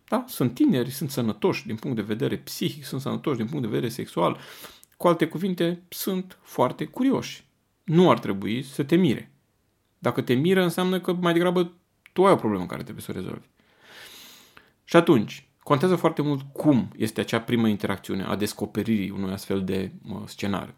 Da? 0.09 0.25
Sunt 0.29 0.55
tineri, 0.55 0.91
sunt 0.91 1.11
sănătoși 1.11 1.67
din 1.67 1.77
punct 1.77 1.97
de 1.97 2.03
vedere 2.03 2.37
psihic, 2.37 2.85
sunt 2.85 3.01
sănătoși 3.01 3.37
din 3.37 3.47
punct 3.47 3.63
de 3.63 3.69
vedere 3.69 3.89
sexual. 3.93 4.39
Cu 4.97 5.09
alte 5.09 5.27
cuvinte, 5.27 5.83
sunt 5.89 6.39
foarte 6.43 6.85
curioși. 6.85 7.45
Nu 7.85 8.11
ar 8.11 8.19
trebui 8.19 8.63
să 8.63 8.83
te 8.83 8.97
mire. 8.97 9.33
Dacă 9.99 10.21
te 10.21 10.35
miră, 10.35 10.63
înseamnă 10.63 11.01
că 11.01 11.13
mai 11.13 11.33
degrabă 11.33 11.73
tu 12.13 12.27
ai 12.27 12.33
o 12.33 12.37
problemă 12.37 12.67
care 12.67 12.83
trebuie 12.83 13.05
să 13.05 13.11
o 13.15 13.19
rezolvi. 13.19 13.47
Și 14.85 14.97
atunci, 14.97 15.49
contează 15.63 15.97
foarte 15.97 16.23
mult 16.23 16.43
cum 16.53 16.93
este 16.97 17.21
acea 17.21 17.41
primă 17.41 17.69
interacțiune 17.69 18.25
a 18.25 18.37
descoperirii 18.37 19.11
unui 19.11 19.33
astfel 19.33 19.65
de 19.65 19.93
uh, 20.09 20.23
scenariu. 20.25 20.75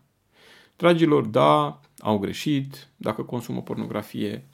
Dragilor, 0.77 1.25
da, 1.25 1.81
au 1.99 2.19
greșit, 2.19 2.89
dacă 2.97 3.23
consumă 3.23 3.63
pornografie, 3.63 4.49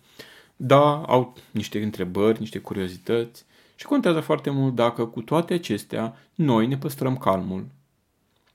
da, 0.56 1.02
au 1.02 1.36
niște 1.50 1.82
întrebări, 1.82 2.40
niște 2.40 2.58
curiozități, 2.58 3.44
și 3.74 3.86
contează 3.86 4.20
foarte 4.20 4.50
mult 4.50 4.74
dacă 4.74 5.06
cu 5.06 5.20
toate 5.20 5.54
acestea 5.54 6.16
noi 6.34 6.66
ne 6.66 6.76
păstrăm 6.76 7.16
calmul, 7.16 7.66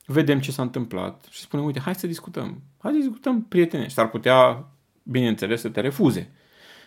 vedem 0.05 0.39
ce 0.39 0.51
s-a 0.51 0.61
întâmplat 0.61 1.25
și 1.29 1.39
spunem, 1.39 1.65
uite, 1.65 1.79
hai 1.79 1.95
să 1.95 2.07
discutăm, 2.07 2.61
hai 2.77 2.91
să 2.91 2.97
discutăm 2.97 3.43
prietenești. 3.43 3.93
S-ar 3.93 4.09
putea, 4.09 4.67
bineînțeles, 5.03 5.61
să 5.61 5.69
te 5.69 5.81
refuze. 5.81 6.31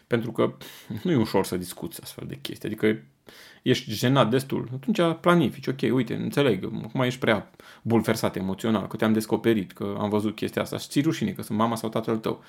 Pentru 0.06 0.32
că 0.32 0.54
nu 1.02 1.10
e 1.10 1.16
ușor 1.16 1.44
să 1.44 1.56
discuți 1.56 2.02
astfel 2.02 2.26
de 2.28 2.38
chestii. 2.42 2.68
Adică 2.68 3.02
ești 3.62 3.90
jenat 3.90 4.30
destul, 4.30 4.68
atunci 4.74 5.16
planifici, 5.20 5.66
ok, 5.66 5.80
uite, 5.92 6.14
înțeleg, 6.14 6.64
acum 6.84 7.00
ești 7.00 7.20
prea 7.20 7.50
bulversat 7.82 8.36
emoțional, 8.36 8.86
că 8.86 8.96
te-am 8.96 9.12
descoperit, 9.12 9.72
că 9.72 9.96
am 9.98 10.08
văzut 10.08 10.34
chestia 10.34 10.62
asta 10.62 10.78
și 10.78 10.88
ți 10.88 11.00
rușine 11.00 11.30
că 11.30 11.42
sunt 11.42 11.58
mama 11.58 11.74
sau 11.74 11.88
tatăl 11.88 12.16
tău. 12.16 12.42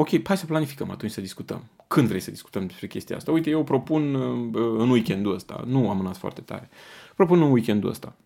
Ok, 0.00 0.08
hai 0.24 0.36
să 0.36 0.46
planificăm 0.46 0.90
atunci 0.90 1.10
să 1.10 1.20
discutăm. 1.20 1.64
Când 1.86 2.08
vrei 2.08 2.20
să 2.20 2.30
discutăm 2.30 2.66
despre 2.66 2.86
chestia 2.86 3.16
asta? 3.16 3.30
Uite, 3.30 3.50
eu 3.50 3.64
propun 3.64 4.14
uh, 4.14 4.76
în 4.78 4.90
weekendul 4.90 5.34
ăsta. 5.34 5.62
Nu 5.66 5.90
am 5.90 5.96
mânat 5.96 6.16
foarte 6.16 6.40
tare. 6.40 6.68
Propun 7.16 7.42
în 7.42 7.50
weekendul 7.50 7.90
ăsta. 7.90 8.16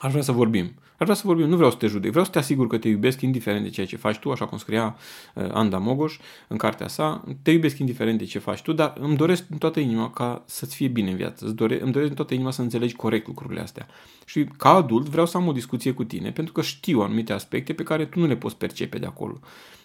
Aș 0.00 0.10
vrea 0.10 0.22
să 0.22 0.32
vorbim. 0.32 0.72
Aș 0.98 1.06
vrea 1.06 1.14
să 1.14 1.22
vorbim, 1.24 1.48
nu 1.48 1.56
vreau 1.56 1.70
să 1.70 1.76
te 1.76 1.86
judec, 1.86 2.10
vreau 2.10 2.24
să 2.24 2.30
te 2.30 2.38
asigur 2.38 2.66
că 2.66 2.78
te 2.78 2.88
iubesc 2.88 3.20
indiferent 3.20 3.62
de 3.64 3.70
ceea 3.70 3.86
ce 3.86 3.96
faci 3.96 4.16
tu, 4.16 4.30
așa 4.30 4.46
cum 4.46 4.58
scria 4.58 4.96
uh, 5.34 5.44
Anda 5.52 5.78
Mogoș 5.78 6.18
în 6.48 6.56
cartea 6.56 6.88
sa. 6.88 7.24
Te 7.42 7.50
iubesc 7.50 7.78
indiferent 7.78 8.18
de 8.18 8.24
ce 8.24 8.38
faci 8.38 8.62
tu, 8.62 8.72
dar 8.72 8.92
îmi 9.00 9.16
doresc 9.16 9.44
în 9.50 9.58
toată 9.58 9.80
inima 9.80 10.10
ca 10.10 10.42
să-ți 10.46 10.74
fie 10.74 10.88
bine 10.88 11.10
în 11.10 11.16
viață. 11.16 11.44
Îți 11.44 11.54
dore, 11.54 11.82
îmi 11.82 11.92
doresc 11.92 12.10
în 12.10 12.16
toată 12.16 12.34
inima 12.34 12.50
să 12.50 12.62
înțelegi 12.62 12.94
corect 12.94 13.26
lucrurile 13.26 13.60
astea. 13.60 13.86
Și 14.24 14.44
ca 14.56 14.68
adult 14.68 15.08
vreau 15.08 15.26
să 15.26 15.36
am 15.36 15.46
o 15.46 15.52
discuție 15.52 15.92
cu 15.92 16.04
tine, 16.04 16.30
pentru 16.30 16.52
că 16.52 16.62
știu 16.62 17.00
anumite 17.00 17.32
aspecte 17.32 17.72
pe 17.72 17.82
care 17.82 18.04
tu 18.04 18.18
nu 18.18 18.26
le 18.26 18.36
poți 18.36 18.56
percepe 18.56 18.98
de 18.98 19.06
acolo. 19.06 19.40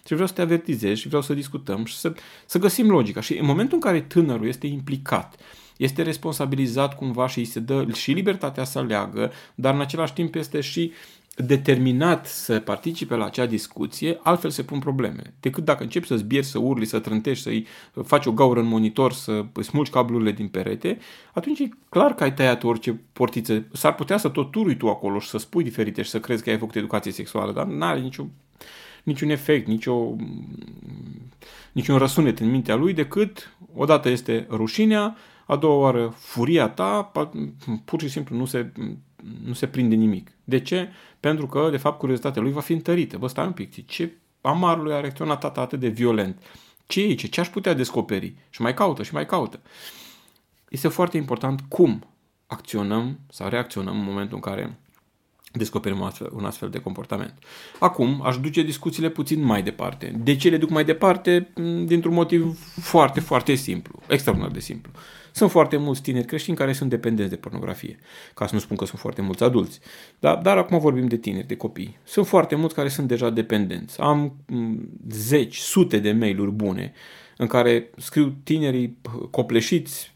Și 0.06 0.12
vreau 0.12 0.26
să 0.26 0.34
te 0.34 0.40
avertizez 0.40 0.96
și 0.98 1.06
vreau 1.06 1.22
să 1.22 1.34
discutăm 1.34 1.84
și 1.84 1.96
să, 1.96 2.12
să 2.46 2.58
găsim 2.58 2.90
logica. 2.90 3.20
Și 3.20 3.38
în 3.38 3.46
momentul 3.46 3.74
în 3.74 3.80
care 3.80 4.00
tânărul 4.00 4.46
este 4.46 4.66
implicat, 4.66 5.36
este 5.82 6.02
responsabilizat 6.02 6.96
cumva 6.96 7.26
și 7.26 7.38
îi 7.38 7.44
se 7.44 7.60
dă 7.60 7.86
și 7.92 8.12
libertatea 8.12 8.64
să 8.64 8.78
aleagă, 8.78 9.32
dar 9.54 9.74
în 9.74 9.80
același 9.80 10.12
timp 10.12 10.34
este 10.34 10.60
și 10.60 10.92
determinat 11.36 12.26
să 12.26 12.60
participe 12.60 13.14
la 13.14 13.24
acea 13.24 13.46
discuție, 13.46 14.18
altfel 14.22 14.50
se 14.50 14.62
pun 14.62 14.78
probleme. 14.78 15.34
Decât 15.40 15.64
dacă 15.64 15.82
începi 15.82 16.06
să 16.06 16.16
zbieri, 16.16 16.46
să 16.46 16.58
urli, 16.58 16.84
să 16.84 16.98
trântești, 16.98 17.42
să-i 17.42 17.66
faci 18.04 18.26
o 18.26 18.32
gaură 18.32 18.60
în 18.60 18.66
monitor, 18.66 19.12
să 19.12 19.44
smulgi 19.62 19.90
cablurile 19.90 20.32
din 20.32 20.48
perete, 20.48 20.98
atunci 21.32 21.58
e 21.58 21.68
clar 21.88 22.14
că 22.14 22.22
ai 22.22 22.34
tăiat 22.34 22.64
orice 22.64 23.00
portiță. 23.12 23.64
S-ar 23.72 23.94
putea 23.94 24.16
să 24.16 24.28
tot 24.28 24.50
turui 24.50 24.76
tu 24.76 24.88
acolo 24.88 25.18
și 25.18 25.28
să 25.28 25.38
spui 25.38 25.62
diferite 25.62 26.02
și 26.02 26.10
să 26.10 26.20
crezi 26.20 26.42
că 26.42 26.50
ai 26.50 26.58
făcut 26.58 26.74
educație 26.74 27.12
sexuală, 27.12 27.52
dar 27.52 27.66
nu 27.66 27.84
are 27.84 28.00
nicio, 28.00 28.26
niciun 29.02 29.30
efect, 29.30 29.66
nicio, 29.66 30.16
niciun 31.72 31.98
răsunet 31.98 32.38
în 32.38 32.50
mintea 32.50 32.74
lui 32.74 32.92
decât 32.92 33.56
odată 33.74 34.08
este 34.08 34.46
rușinea, 34.50 35.16
a 35.52 35.56
doua 35.56 35.74
oară 35.74 36.14
furia 36.16 36.68
ta, 36.68 37.12
pur 37.84 38.00
și 38.00 38.08
simplu 38.08 38.36
nu 38.36 38.44
se, 38.44 38.72
nu 39.44 39.52
se 39.52 39.66
prinde 39.66 39.94
nimic. 39.94 40.30
De 40.44 40.60
ce? 40.60 40.88
Pentru 41.20 41.46
că, 41.46 41.68
de 41.70 41.76
fapt, 41.76 41.98
curiozitatea 41.98 42.42
lui 42.42 42.52
va 42.52 42.60
fi 42.60 42.72
întărită. 42.72 43.18
Bă, 43.18 43.26
stai 43.26 43.46
un 43.46 43.52
pic, 43.52 43.86
ce 43.86 44.12
amarului 44.40 44.94
a 44.94 45.00
reacționat 45.00 45.40
tata 45.40 45.60
atât 45.60 45.80
de 45.80 45.88
violent? 45.88 46.42
Ce 46.86 47.00
e 47.00 47.04
aici? 47.04 47.28
Ce 47.28 47.40
aș 47.40 47.48
putea 47.48 47.72
descoperi? 47.72 48.34
Și 48.50 48.62
mai 48.62 48.74
caută 48.74 49.02
și 49.02 49.14
mai 49.14 49.26
caută. 49.26 49.60
Este 50.68 50.88
foarte 50.88 51.16
important 51.16 51.60
cum 51.68 52.06
acționăm 52.46 53.18
sau 53.30 53.48
reacționăm 53.48 53.98
în 53.98 54.04
momentul 54.04 54.34
în 54.34 54.40
care 54.40 54.78
descoperim 55.52 56.00
un 56.00 56.06
astfel, 56.06 56.30
un 56.32 56.44
astfel 56.44 56.70
de 56.70 56.80
comportament. 56.80 57.34
Acum, 57.78 58.22
aș 58.24 58.38
duce 58.38 58.62
discuțiile 58.62 59.08
puțin 59.08 59.42
mai 59.42 59.62
departe. 59.62 60.14
De 60.18 60.36
ce 60.36 60.48
le 60.48 60.56
duc 60.56 60.70
mai 60.70 60.84
departe? 60.84 61.52
Dintr-un 61.84 62.14
motiv 62.14 62.58
foarte, 62.80 63.20
foarte 63.20 63.54
simplu, 63.54 63.98
extraordinar 64.08 64.52
de 64.52 64.60
simplu. 64.60 64.90
Sunt 65.32 65.50
foarte 65.50 65.76
mulți 65.76 66.02
tineri 66.02 66.26
creștini 66.26 66.56
care 66.56 66.72
sunt 66.72 66.90
dependenți 66.90 67.30
de 67.30 67.36
pornografie, 67.36 67.98
ca 68.34 68.46
să 68.46 68.54
nu 68.54 68.60
spun 68.60 68.76
că 68.76 68.84
sunt 68.84 69.00
foarte 69.00 69.22
mulți 69.22 69.42
adulți. 69.42 69.80
Dar, 70.18 70.36
dar 70.36 70.58
acum 70.58 70.78
vorbim 70.78 71.06
de 71.06 71.16
tineri, 71.16 71.46
de 71.46 71.56
copii. 71.56 71.98
Sunt 72.04 72.26
foarte 72.26 72.54
mulți 72.54 72.74
care 72.74 72.88
sunt 72.88 73.08
deja 73.08 73.30
dependenți. 73.30 74.00
Am 74.00 74.36
mm, 74.46 74.88
zeci, 75.08 75.56
sute 75.56 75.98
de 75.98 76.12
mail-uri 76.12 76.50
bune 76.50 76.92
în 77.36 77.46
care 77.46 77.90
scriu 77.96 78.36
tinerii 78.42 78.98
copleșiți, 79.30 80.12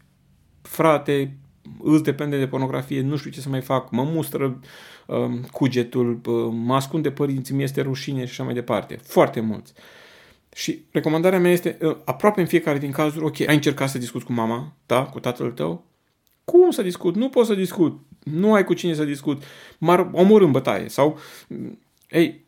frate, 0.61 1.37
îți 1.83 2.03
depende 2.03 2.37
de 2.37 2.47
pornografie, 2.47 3.01
nu 3.01 3.15
știu 3.15 3.31
ce 3.31 3.41
să 3.41 3.49
mai 3.49 3.61
fac, 3.61 3.91
mă 3.91 4.03
mustră 4.03 4.59
uh, 5.05 5.17
cugetul, 5.51 6.21
uh, 6.25 6.49
mă 6.51 6.75
ascund 6.75 7.03
de 7.03 7.11
părinții, 7.11 7.55
mi 7.55 7.63
este 7.63 7.81
rușine 7.81 8.19
și 8.19 8.31
așa 8.31 8.43
mai 8.43 8.53
departe. 8.53 8.99
Foarte 9.03 9.39
mulți. 9.39 9.73
Și 10.57 10.85
recomandarea 10.91 11.39
mea 11.39 11.51
este, 11.51 11.77
uh, 11.81 11.97
aproape 12.05 12.39
în 12.39 12.47
fiecare 12.47 12.77
din 12.77 12.91
cazuri, 12.91 13.25
ok, 13.25 13.39
ai 13.39 13.55
încercat 13.55 13.89
să 13.89 13.97
discuți 13.97 14.25
cu 14.25 14.33
mama, 14.33 14.73
da, 14.85 15.05
cu 15.05 15.19
tatăl 15.19 15.51
tău? 15.51 15.85
Cum 16.45 16.71
să 16.71 16.81
discut? 16.81 17.15
Nu 17.15 17.29
pot 17.29 17.45
să 17.45 17.53
discut. 17.53 17.99
Nu 18.23 18.53
ai 18.53 18.63
cu 18.63 18.73
cine 18.73 18.93
să 18.93 19.05
discut. 19.05 19.43
M-ar 19.77 20.09
omor 20.11 20.41
în 20.41 20.51
bătaie. 20.51 20.87
Sau, 20.87 21.19
ei, 22.09 22.45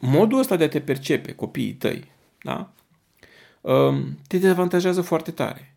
modul 0.00 0.38
ăsta 0.38 0.56
de 0.56 0.64
a 0.64 0.68
te 0.68 0.80
percepe 0.80 1.32
copiii 1.32 1.72
tăi, 1.72 2.04
da? 2.42 2.72
Um, 3.60 4.18
te 4.26 4.38
dezavantajează 4.38 5.00
foarte 5.00 5.30
tare. 5.30 5.76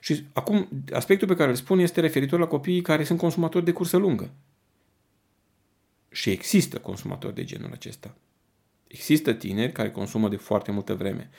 Și 0.00 0.24
acum, 0.32 0.68
aspectul 0.92 1.28
pe 1.28 1.36
care 1.36 1.50
îl 1.50 1.56
spun 1.56 1.78
este 1.78 2.00
referitor 2.00 2.38
la 2.38 2.46
copiii 2.46 2.82
care 2.82 3.04
sunt 3.04 3.18
consumatori 3.18 3.64
de 3.64 3.72
cursă 3.72 3.96
lungă. 3.96 4.30
Și 6.10 6.30
există 6.30 6.78
consumatori 6.78 7.34
de 7.34 7.44
genul 7.44 7.70
acesta. 7.72 8.14
Există 8.94 9.32
tineri 9.32 9.72
care 9.72 9.90
consumă 9.90 10.28
de 10.28 10.36
foarte 10.36 10.72
multă 10.72 10.94
vreme. 10.94 11.30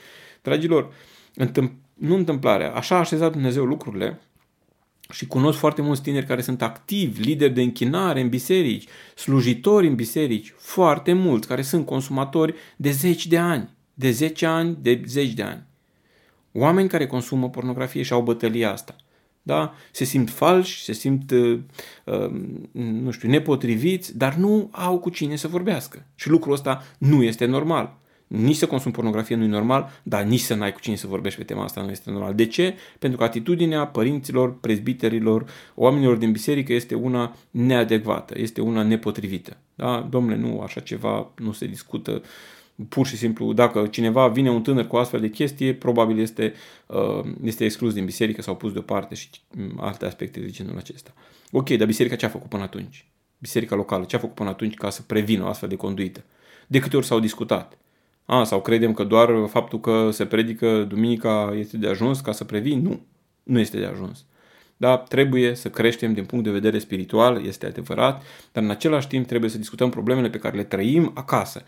Dragilor, 0.42 0.92
întâmpl- 1.34 1.74
nu 1.94 2.16
întâmplarea, 2.16 2.72
așa 2.72 2.94
a 2.94 2.98
așezat 2.98 3.32
Dumnezeu 3.32 3.64
lucrurile 3.64 4.20
și 5.10 5.26
cunosc 5.26 5.58
foarte 5.58 5.82
mulți 5.82 6.02
tineri 6.02 6.26
care 6.26 6.40
sunt 6.40 6.62
activi, 6.62 7.22
lideri 7.22 7.52
de 7.52 7.62
închinare 7.62 8.20
în 8.20 8.28
biserici, 8.28 8.88
slujitori 9.14 9.86
în 9.86 9.94
biserici, 9.94 10.54
foarte 10.56 11.12
mulți 11.12 11.46
care 11.46 11.62
sunt 11.62 11.86
consumatori 11.86 12.54
de 12.76 12.90
zeci 12.90 13.26
de 13.26 13.38
ani, 13.38 13.70
de 13.94 14.10
10 14.10 14.46
ani, 14.46 14.78
de 14.80 15.02
zeci 15.06 15.32
de 15.32 15.42
ani. 15.42 15.62
Oameni 16.52 16.88
care 16.88 17.06
consumă 17.06 17.50
pornografie 17.50 18.02
și 18.02 18.12
au 18.12 18.22
bătălia 18.22 18.72
asta. 18.72 18.96
Da? 19.46 19.74
Se 19.90 20.04
simt 20.04 20.30
falși, 20.30 20.82
se 20.82 20.92
simt, 20.92 21.30
uh, 21.30 21.58
uh, 22.04 22.30
nu 22.72 23.10
știu, 23.10 23.28
nepotriviți, 23.28 24.18
dar 24.18 24.34
nu 24.34 24.68
au 24.72 24.98
cu 24.98 25.10
cine 25.10 25.36
să 25.36 25.48
vorbească. 25.48 26.06
Și 26.14 26.28
lucrul 26.28 26.52
ăsta 26.52 26.82
nu 26.98 27.22
este 27.22 27.44
normal. 27.44 27.96
Nici 28.26 28.56
să 28.56 28.66
consumi 28.66 28.94
pornografie 28.94 29.36
nu 29.36 29.44
e 29.44 29.46
normal, 29.46 29.90
dar 30.02 30.22
nici 30.22 30.40
să 30.40 30.54
n-ai 30.54 30.72
cu 30.72 30.80
cine 30.80 30.96
să 30.96 31.06
vorbești 31.06 31.38
pe 31.38 31.44
tema 31.44 31.64
asta 31.64 31.82
nu 31.82 31.90
este 31.90 32.10
normal. 32.10 32.34
De 32.34 32.46
ce? 32.46 32.74
Pentru 32.98 33.18
că 33.18 33.24
atitudinea 33.24 33.86
părinților, 33.86 34.58
prezbiterilor, 34.58 35.46
oamenilor 35.74 36.16
din 36.16 36.32
biserică 36.32 36.72
este 36.72 36.94
una 36.94 37.36
neadecvată, 37.50 38.34
este 38.38 38.60
una 38.60 38.82
nepotrivită. 38.82 39.56
Da? 39.74 40.06
Domnule, 40.10 40.36
nu, 40.36 40.60
așa 40.60 40.80
ceva 40.80 41.32
nu 41.36 41.52
se 41.52 41.66
discută 41.66 42.22
pur 42.88 43.06
și 43.06 43.16
simplu, 43.16 43.52
dacă 43.52 43.86
cineva 43.86 44.28
vine 44.28 44.50
un 44.50 44.62
tânăr 44.62 44.86
cu 44.86 44.96
astfel 44.96 45.20
de 45.20 45.30
chestie, 45.30 45.74
probabil 45.74 46.18
este, 46.18 46.52
uh, 46.86 47.24
este 47.42 47.64
exclus 47.64 47.94
din 47.94 48.04
biserică 48.04 48.42
sau 48.42 48.56
pus 48.56 48.72
deoparte 48.72 49.14
și 49.14 49.28
mm, 49.50 49.78
alte 49.80 50.06
aspecte 50.06 50.40
de 50.40 50.50
genul 50.50 50.76
acesta. 50.76 51.14
Ok, 51.50 51.68
dar 51.68 51.86
biserica 51.86 52.16
ce 52.16 52.26
a 52.26 52.28
făcut 52.28 52.48
până 52.48 52.62
atunci? 52.62 53.06
Biserica 53.38 53.76
locală 53.76 54.04
ce 54.04 54.16
a 54.16 54.18
făcut 54.18 54.34
până 54.34 54.48
atunci 54.48 54.74
ca 54.74 54.90
să 54.90 55.02
prevină 55.02 55.44
o 55.44 55.46
astfel 55.46 55.68
de 55.68 55.76
conduită? 55.76 56.24
De 56.66 56.78
câte 56.78 56.96
ori 56.96 57.06
s-au 57.06 57.20
discutat? 57.20 57.78
A, 58.24 58.44
sau 58.44 58.60
credem 58.60 58.94
că 58.94 59.04
doar 59.04 59.46
faptul 59.48 59.80
că 59.80 60.10
se 60.10 60.26
predică 60.26 60.84
duminica 60.88 61.54
este 61.56 61.76
de 61.76 61.88
ajuns 61.88 62.20
ca 62.20 62.32
să 62.32 62.44
previn? 62.44 62.82
Nu, 62.82 63.00
nu 63.42 63.58
este 63.58 63.78
de 63.78 63.84
ajuns. 63.84 64.24
Da, 64.76 64.96
trebuie 64.96 65.54
să 65.54 65.70
creștem 65.70 66.12
din 66.12 66.24
punct 66.24 66.44
de 66.44 66.50
vedere 66.50 66.78
spiritual, 66.78 67.46
este 67.46 67.66
adevărat, 67.66 68.22
dar 68.52 68.62
în 68.62 68.70
același 68.70 69.08
timp 69.08 69.26
trebuie 69.26 69.50
să 69.50 69.58
discutăm 69.58 69.90
problemele 69.90 70.30
pe 70.30 70.38
care 70.38 70.56
le 70.56 70.64
trăim 70.64 71.10
acasă 71.14 71.64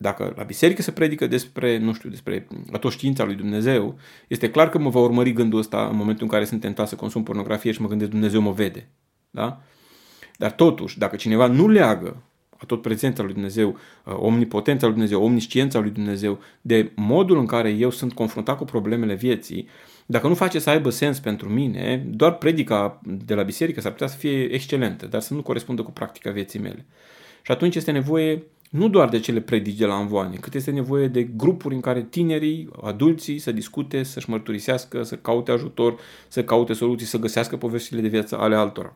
dacă 0.00 0.32
la 0.36 0.42
biserică 0.42 0.82
se 0.82 0.90
predică 0.90 1.26
despre, 1.26 1.78
nu 1.78 1.92
știu, 1.92 2.08
despre 2.08 2.46
atoștiința 2.72 3.24
lui 3.24 3.34
Dumnezeu, 3.34 3.98
este 4.28 4.50
clar 4.50 4.68
că 4.68 4.78
mă 4.78 4.90
va 4.90 5.00
urmări 5.00 5.32
gândul 5.32 5.58
ăsta 5.58 5.86
în 5.90 5.96
momentul 5.96 6.24
în 6.24 6.30
care 6.30 6.44
sunt 6.44 6.60
tentat 6.60 6.88
să 6.88 6.94
consum 6.94 7.22
pornografie 7.22 7.72
și 7.72 7.80
mă 7.80 7.88
gândesc 7.88 8.10
Dumnezeu 8.10 8.40
mă 8.40 8.52
vede. 8.52 8.88
Da? 9.30 9.60
Dar 10.36 10.52
totuși, 10.52 10.98
dacă 10.98 11.16
cineva 11.16 11.46
nu 11.46 11.68
leagă 11.68 12.22
tot 12.66 12.82
prezența 12.82 13.22
lui 13.22 13.32
Dumnezeu, 13.32 13.68
uh, 14.04 14.14
omnipotența 14.18 14.86
lui 14.86 14.94
Dumnezeu, 14.94 15.22
omnisciența 15.22 15.78
lui 15.78 15.90
Dumnezeu, 15.90 16.38
de 16.60 16.92
modul 16.94 17.38
în 17.38 17.46
care 17.46 17.70
eu 17.70 17.90
sunt 17.90 18.12
confruntat 18.12 18.56
cu 18.56 18.64
problemele 18.64 19.14
vieții, 19.14 19.68
dacă 20.06 20.28
nu 20.28 20.34
face 20.34 20.58
să 20.58 20.70
aibă 20.70 20.90
sens 20.90 21.20
pentru 21.20 21.48
mine, 21.48 22.06
doar 22.06 22.34
predica 22.34 23.00
de 23.04 23.34
la 23.34 23.42
biserică 23.42 23.80
s-ar 23.80 23.92
putea 23.92 24.06
să 24.06 24.16
fie 24.16 24.52
excelentă, 24.52 25.06
dar 25.06 25.20
să 25.20 25.34
nu 25.34 25.42
corespundă 25.42 25.82
cu 25.82 25.90
practica 25.90 26.30
vieții 26.30 26.58
mele. 26.58 26.86
Și 27.42 27.52
atunci 27.52 27.74
este 27.74 27.90
nevoie 27.90 28.42
nu 28.70 28.88
doar 28.88 29.08
de 29.08 29.20
cele 29.20 29.40
predici 29.40 29.78
de 29.78 29.86
la 29.86 29.94
învoane, 29.94 30.36
cât 30.36 30.54
este 30.54 30.70
nevoie 30.70 31.08
de 31.08 31.22
grupuri 31.22 31.74
în 31.74 31.80
care 31.80 32.02
tinerii, 32.02 32.68
adulții 32.82 33.38
să 33.38 33.52
discute, 33.52 34.02
să-și 34.02 34.30
mărturisească, 34.30 35.02
să 35.02 35.16
caute 35.16 35.50
ajutor, 35.50 35.98
să 36.28 36.44
caute 36.44 36.72
soluții, 36.72 37.06
să 37.06 37.18
găsească 37.18 37.56
povestile 37.56 38.00
de 38.00 38.08
viață 38.08 38.38
ale 38.38 38.54
altora. 38.54 38.94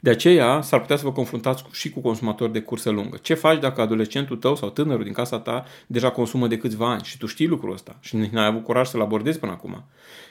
De 0.00 0.10
aceea 0.10 0.60
s-ar 0.60 0.80
putea 0.80 0.96
să 0.96 1.04
vă 1.04 1.12
confruntați 1.12 1.64
și 1.72 1.90
cu 1.90 2.00
consumatori 2.00 2.52
de 2.52 2.60
cursă 2.60 2.90
lungă. 2.90 3.16
Ce 3.22 3.34
faci 3.34 3.60
dacă 3.60 3.80
adolescentul 3.80 4.36
tău 4.36 4.56
sau 4.56 4.70
tânărul 4.70 5.04
din 5.04 5.12
casa 5.12 5.38
ta 5.38 5.64
deja 5.86 6.10
consumă 6.10 6.46
de 6.46 6.58
câțiva 6.58 6.90
ani 6.90 7.02
și 7.02 7.18
tu 7.18 7.26
știi 7.26 7.46
lucrul 7.46 7.72
ăsta 7.72 7.96
și 8.00 8.16
nu 8.16 8.38
ai 8.40 8.46
avut 8.46 8.64
curaj 8.64 8.88
să-l 8.88 9.00
abordezi 9.00 9.38
până 9.38 9.52
acum? 9.52 9.84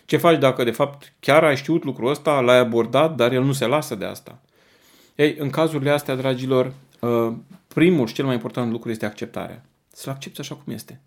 Ce 0.06 0.18
faci 0.18 0.40
dacă 0.40 0.64
de 0.64 0.72
fapt 0.72 1.14
chiar 1.20 1.44
ai 1.44 1.56
știut 1.56 1.84
lucrul 1.84 2.10
ăsta, 2.10 2.40
l-ai 2.40 2.60
abordat, 2.60 3.16
dar 3.16 3.32
el 3.32 3.44
nu 3.44 3.52
se 3.52 3.66
lasă 3.66 3.96
de 3.96 4.06
asta? 4.06 4.40
Ei, 5.16 5.36
în 5.40 5.50
cazurile 5.50 5.90
astea, 5.90 6.16
dragilor, 6.16 6.74
uh, 7.00 7.34
primul 7.76 8.08
și 8.08 8.14
cel 8.14 8.26
mai 8.26 8.34
important 8.34 8.72
lucru 8.72 8.90
este 8.90 9.06
acceptarea. 9.06 9.66
Să-l 9.92 10.12
accepti 10.12 10.40
așa 10.40 10.56
cum 10.56 10.74
este. 10.74 11.02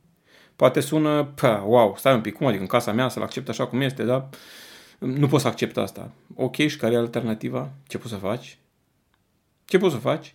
Poate 0.56 0.80
sună, 0.80 1.24
pă, 1.24 1.62
wow, 1.66 1.94
stai 1.98 2.14
un 2.14 2.20
pic, 2.20 2.34
cum 2.34 2.46
adică 2.46 2.62
în 2.62 2.68
casa 2.68 2.92
mea 2.92 3.08
să-l 3.08 3.22
accept 3.22 3.48
așa 3.48 3.66
cum 3.66 3.80
este, 3.80 4.04
dar 4.04 4.28
nu 4.98 5.26
pot 5.26 5.40
să 5.40 5.48
accept 5.48 5.76
asta. 5.76 6.10
Ok, 6.34 6.56
și 6.56 6.76
care 6.76 6.94
e 6.94 6.96
alternativa? 6.96 7.70
Ce 7.86 7.98
poți 7.98 8.12
să 8.12 8.16
faci? 8.18 8.58
Ce 9.64 9.78
poți 9.78 9.94
să 9.94 10.00
faci? 10.00 10.34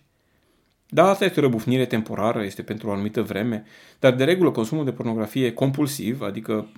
Da, 0.88 1.08
asta 1.08 1.24
este 1.24 1.40
o 1.40 1.42
răbufnire 1.42 1.86
temporară, 1.86 2.42
este 2.42 2.62
pentru 2.62 2.88
o 2.88 2.92
anumită 2.92 3.22
vreme, 3.22 3.64
dar 3.98 4.14
de 4.14 4.24
regulă 4.24 4.50
consumul 4.50 4.84
de 4.84 4.92
pornografie 4.92 5.52
compulsiv, 5.52 6.20
adică 6.22 6.68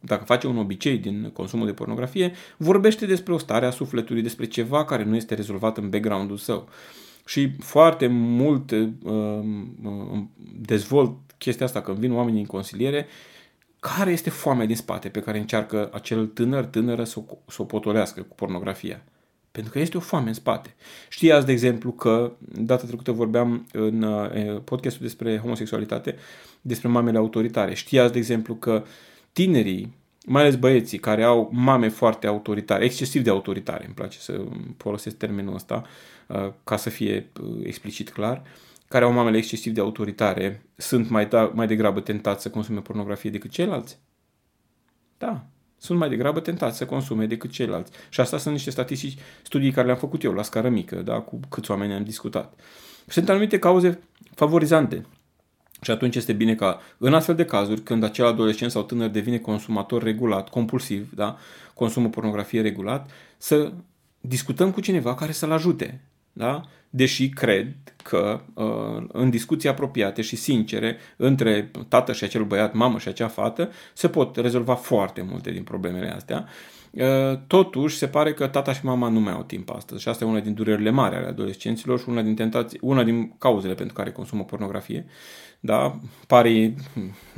dacă 0.00 0.24
face 0.24 0.46
un 0.46 0.58
obicei 0.58 0.98
din 0.98 1.30
consumul 1.32 1.66
de 1.66 1.72
pornografie, 1.72 2.32
vorbește 2.56 3.06
despre 3.06 3.32
o 3.32 3.38
stare 3.38 3.66
a 3.66 3.70
sufletului, 3.70 4.22
despre 4.22 4.46
ceva 4.46 4.84
care 4.84 5.04
nu 5.04 5.16
este 5.16 5.34
rezolvat 5.34 5.76
în 5.76 5.90
background-ul 5.90 6.36
său. 6.36 6.68
Și 7.26 7.56
foarte 7.58 8.06
mult 8.06 8.70
uh, 8.70 8.88
uh, 9.02 9.44
dezvolt 10.60 11.12
chestia 11.38 11.66
asta 11.66 11.80
când 11.80 11.98
vin 11.98 12.12
oamenii 12.12 12.40
în 12.40 12.46
consiliere, 12.46 13.06
care 13.80 14.10
este 14.10 14.30
foamea 14.30 14.66
din 14.66 14.76
spate 14.76 15.08
pe 15.08 15.20
care 15.20 15.38
încearcă 15.38 15.90
acel 15.92 16.26
tânăr, 16.26 16.64
tânără 16.64 17.04
să 17.04 17.18
o, 17.18 17.36
să 17.46 17.62
o 17.62 17.64
potolească 17.64 18.22
cu 18.22 18.34
pornografia. 18.34 19.04
Pentru 19.52 19.72
că 19.72 19.78
este 19.78 19.96
o 19.96 20.00
foame 20.00 20.28
în 20.28 20.34
spate. 20.34 20.74
Știați, 21.08 21.46
de 21.46 21.52
exemplu, 21.52 21.92
că 21.92 22.32
data 22.38 22.86
trecută 22.86 23.12
vorbeam 23.12 23.66
în 23.72 24.02
uh, 24.02 24.60
podcastul 24.64 25.02
despre 25.02 25.38
homosexualitate, 25.38 26.16
despre 26.60 26.88
mamele 26.88 27.18
autoritare. 27.18 27.74
Știați, 27.74 28.12
de 28.12 28.18
exemplu, 28.18 28.54
că 28.54 28.84
tinerii, 29.32 29.94
mai 30.26 30.42
ales 30.42 30.56
băieții 30.56 30.98
care 30.98 31.22
au 31.22 31.48
mame 31.52 31.88
foarte 31.88 32.26
autoritare, 32.26 32.84
excesiv 32.84 33.22
de 33.22 33.30
autoritare, 33.30 33.84
îmi 33.84 33.94
place 33.94 34.18
să 34.18 34.44
folosesc 34.76 35.16
termenul 35.16 35.54
ăsta, 35.54 35.82
uh, 36.26 36.52
ca 36.64 36.76
să 36.76 36.90
fie 36.90 37.30
uh, 37.40 37.60
explicit 37.62 38.10
clar, 38.10 38.42
care 38.88 39.04
au 39.04 39.12
mamele 39.12 39.36
excesiv 39.36 39.72
de 39.72 39.80
autoritare, 39.80 40.66
sunt 40.76 41.08
mai, 41.08 41.26
da, 41.26 41.50
mai 41.54 41.66
degrabă 41.66 42.00
tentați 42.00 42.42
să 42.42 42.50
consume 42.50 42.80
pornografie 42.80 43.30
decât 43.30 43.50
ceilalți? 43.50 43.98
Da, 45.18 45.46
sunt 45.76 45.98
mai 45.98 46.08
degrabă 46.08 46.40
tentați 46.40 46.76
să 46.76 46.86
consume 46.86 47.26
decât 47.26 47.50
ceilalți. 47.50 47.92
Și 48.08 48.20
asta 48.20 48.38
sunt 48.38 48.54
niște 48.54 48.70
statistici, 48.70 49.18
studii 49.42 49.72
care 49.72 49.86
le-am 49.86 49.98
făcut 49.98 50.22
eu 50.22 50.32
la 50.32 50.42
scară 50.42 50.68
mică, 50.68 50.96
da, 50.96 51.20
cu 51.20 51.40
câți 51.48 51.70
oameni 51.70 51.92
am 51.92 52.04
discutat. 52.04 52.60
Sunt 53.06 53.28
anumite 53.28 53.58
cauze 53.58 53.98
favorizante. 54.34 55.06
Și 55.84 55.90
atunci 55.90 56.16
este 56.16 56.32
bine 56.32 56.54
ca 56.54 56.80
în 56.98 57.14
astfel 57.14 57.34
de 57.34 57.44
cazuri, 57.44 57.80
când 57.80 58.02
acel 58.02 58.26
adolescent 58.26 58.70
sau 58.70 58.82
tânăr 58.82 59.08
devine 59.08 59.38
consumator 59.38 60.02
regulat, 60.02 60.48
compulsiv, 60.48 61.10
da, 61.14 61.36
consumă 61.74 62.08
pornografie 62.08 62.60
regulat, 62.60 63.10
să 63.36 63.72
discutăm 64.20 64.70
cu 64.70 64.80
cineva 64.80 65.14
care 65.14 65.32
să-l 65.32 65.52
ajute. 65.52 66.00
Da? 66.36 66.62
Deși 66.90 67.28
cred 67.28 67.74
că 68.02 68.40
uh, 68.54 69.04
în 69.08 69.30
discuții 69.30 69.68
apropiate 69.68 70.22
și 70.22 70.36
sincere 70.36 70.96
între 71.16 71.70
tată 71.88 72.12
și 72.12 72.24
acel 72.24 72.44
băiat, 72.44 72.74
mamă 72.74 72.98
și 72.98 73.08
acea 73.08 73.28
fată, 73.28 73.70
se 73.92 74.08
pot 74.08 74.36
rezolva 74.36 74.74
foarte 74.74 75.26
multe 75.28 75.50
din 75.50 75.62
problemele 75.62 76.10
astea. 76.10 76.46
Uh, 76.90 77.38
totuși, 77.46 77.96
se 77.96 78.06
pare 78.06 78.32
că 78.32 78.46
tata 78.46 78.72
și 78.72 78.84
mama 78.84 79.08
nu 79.08 79.20
mai 79.20 79.32
au 79.32 79.42
timp 79.42 79.70
astăzi 79.70 80.02
și 80.02 80.08
asta 80.08 80.24
e 80.24 80.28
una 80.28 80.40
din 80.40 80.54
durerile 80.54 80.90
mari 80.90 81.16
ale 81.16 81.26
adolescenților 81.26 81.98
și 81.98 82.08
una 82.08 82.22
din, 82.22 82.34
tentații, 82.34 82.78
una 82.82 83.02
din 83.02 83.34
cauzele 83.38 83.74
pentru 83.74 83.94
care 83.94 84.12
consumă 84.12 84.44
pornografie. 84.44 85.06
Da? 85.60 85.98
Pare 86.26 86.74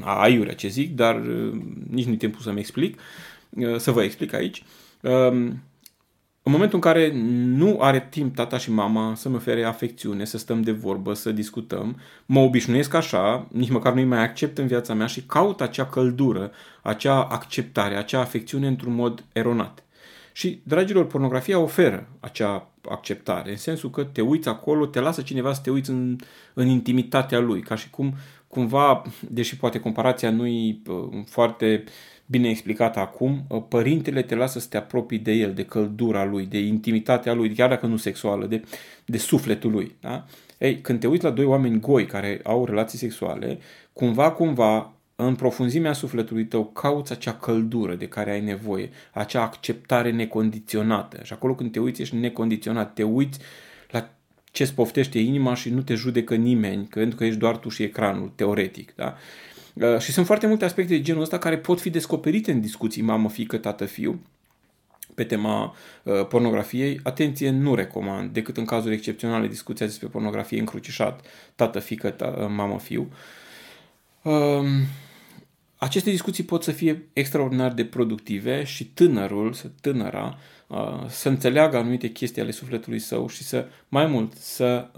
aiurea 0.05 0.55
ce 0.55 0.69
zic, 0.69 0.95
dar 0.95 1.21
uh, 1.21 1.61
nici 1.91 2.07
nu-i 2.07 2.17
timpul 2.17 2.41
să-mi 2.41 2.59
explic, 2.59 3.01
să 3.77 3.91
vă 3.91 4.03
explic 4.03 4.33
aici. 4.33 4.63
Um, 6.47 6.53
în 6.53 6.59
momentul 6.59 6.79
în 6.79 6.93
care 6.93 7.13
nu 7.57 7.77
are 7.81 8.07
timp 8.11 8.35
tata 8.35 8.59
și 8.59 8.73
mama 8.73 9.15
să-mi 9.15 9.35
ofere 9.35 9.65
afecțiune, 9.65 10.25
să 10.25 10.39
stăm 10.39 10.63
de 10.63 10.73
vorbă, 10.73 11.13
să 11.13 11.33
discutăm, 11.33 12.01
mă 12.27 12.41
obișnuiesc 12.41 12.95
așa, 12.95 13.49
nici 13.53 13.71
măcar 13.71 13.93
nu-i 13.93 14.05
mai 14.05 14.23
accept 14.23 14.59
în 14.59 14.67
viața 14.67 14.95
mea 14.95 15.07
și 15.07 15.23
caut 15.23 15.61
acea 15.61 15.87
căldură, 15.87 16.51
acea 16.83 17.23
acceptare, 17.23 17.97
acea 17.97 18.21
afecțiune 18.21 18.67
într-un 18.67 18.95
mod 18.95 19.25
eronat. 19.33 19.85
Și, 20.33 20.61
dragilor, 20.63 21.07
pornografia 21.07 21.59
oferă 21.59 22.09
acea 22.21 22.71
acceptare, 22.89 23.51
în 23.51 23.57
sensul 23.57 23.91
că 23.91 24.05
te 24.05 24.21
uiți 24.21 24.49
acolo, 24.49 24.87
te 24.87 25.01
lasă 25.01 25.23
cineva 25.23 25.53
să 25.53 25.61
te 25.61 25.71
uiți 25.71 25.91
în, 25.91 26.17
în 26.55 26.67
intimitatea 26.67 27.39
lui, 27.39 27.61
ca 27.61 27.75
și 27.75 27.91
cum, 27.91 28.15
cumva, 28.49 29.03
deși 29.21 29.57
poate 29.57 29.81
comparația 29.81 30.31
nu-i 30.31 30.83
uh, 30.87 31.25
foarte 31.27 31.85
bine 32.27 32.49
explicată 32.49 32.99
acum, 32.99 33.45
uh, 33.49 33.63
părintele 33.69 34.23
te 34.23 34.35
lasă 34.35 34.59
să 34.59 34.67
te 34.69 34.77
apropii 34.77 35.19
de 35.19 35.33
el, 35.33 35.55
de 35.55 35.65
căldura 35.65 36.25
lui, 36.25 36.47
de 36.47 36.59
intimitatea 36.59 37.33
lui, 37.33 37.55
chiar 37.55 37.69
dacă 37.69 37.87
nu 37.87 37.97
sexuală, 37.97 38.47
de, 38.47 38.63
de 39.05 39.19
sufletul 39.19 39.71
lui. 39.71 39.97
Da? 40.01 40.25
Ei, 40.59 40.81
când 40.81 41.01
te 41.01 41.07
uiți 41.07 41.25
la 41.25 41.31
doi 41.31 41.45
oameni 41.45 41.81
goi 41.81 42.07
care 42.07 42.41
au 42.43 42.65
relații 42.65 42.99
sexuale, 42.99 43.59
cumva, 43.93 44.31
cumva, 44.31 44.91
în 45.17 45.35
profunzimea 45.35 45.93
sufletului 45.93 46.45
tău 46.45 46.65
cauți 46.65 47.13
acea 47.13 47.35
căldură 47.35 47.95
de 47.95 48.09
care 48.09 48.31
ai 48.31 48.41
nevoie, 48.41 48.91
acea 49.13 49.43
acceptare 49.43 50.11
necondiționată. 50.11 51.21
Și 51.23 51.33
acolo 51.33 51.55
când 51.55 51.73
te 51.73 51.81
uiți 51.81 52.03
ești 52.03 52.17
necondiționat, 52.17 52.95
te 52.95 53.03
uiți 53.03 53.39
la 53.91 54.11
ce 54.53 54.63
îți 54.63 54.75
poftește 54.75 55.19
inima 55.19 55.55
și 55.55 55.71
nu 55.71 55.83
te 55.83 55.95
judecă 55.95 56.35
nimeni, 56.35 56.85
pentru 56.85 57.17
că 57.17 57.25
ești 57.25 57.39
doar 57.39 57.57
tu 57.57 57.69
și 57.69 57.83
ecranul, 57.83 58.33
teoretic. 58.35 58.95
Da? 58.95 59.07
Uh, 59.07 59.56
și 59.99 60.13
sunt 60.13 60.27
foarte 60.27 60.47
multe 60.47 60.65
aspecte 60.65 60.95
de 60.95 61.03
genul 61.03 61.23
ăsta 61.23 61.39
care 61.39 61.59
pot 61.59 61.81
fi 61.81 61.91
descoperite 61.91 62.53
în 62.53 62.61
discuții 62.61 63.03
mamă, 63.03 63.29
fică, 63.29 63.57
tată, 63.57 63.85
fiu 63.85 64.21
pe 65.17 65.25
tema 65.25 65.75
uh, 66.03 66.27
pornografiei. 66.27 67.01
Atenție, 67.03 67.51
nu 67.51 67.75
recomand, 67.75 68.31
decât 68.33 68.57
în 68.57 68.65
cazuri 68.65 68.95
excepționale 68.95 69.47
discuția 69.47 69.87
despre 69.87 70.07
pornografie 70.09 70.59
încrucișat, 70.59 71.27
tată, 71.55 71.79
fică, 71.79 72.11
ta, 72.11 72.27
mamă, 72.27 72.79
fiu. 72.79 73.13
Uh, 74.23 74.65
aceste 75.77 76.11
discuții 76.11 76.45
pot 76.45 76.63
să 76.63 76.71
fie 76.73 77.09
extraordinar 77.13 77.73
de 77.73 77.85
productive 77.85 78.65
și 78.65 78.85
tânărul, 78.85 79.53
să 79.53 79.71
tânăra, 79.81 80.39
uh, 80.67 81.05
să 81.09 81.29
înțeleagă 81.29 81.77
anumite 81.77 82.09
chestii 82.09 82.43
ale 82.43 82.51
sufletului 82.51 82.99
său 82.99 83.29
și 83.29 83.43
să, 83.43 83.67
mai 83.89 84.07
mult, 84.07 84.33
să 84.35 84.91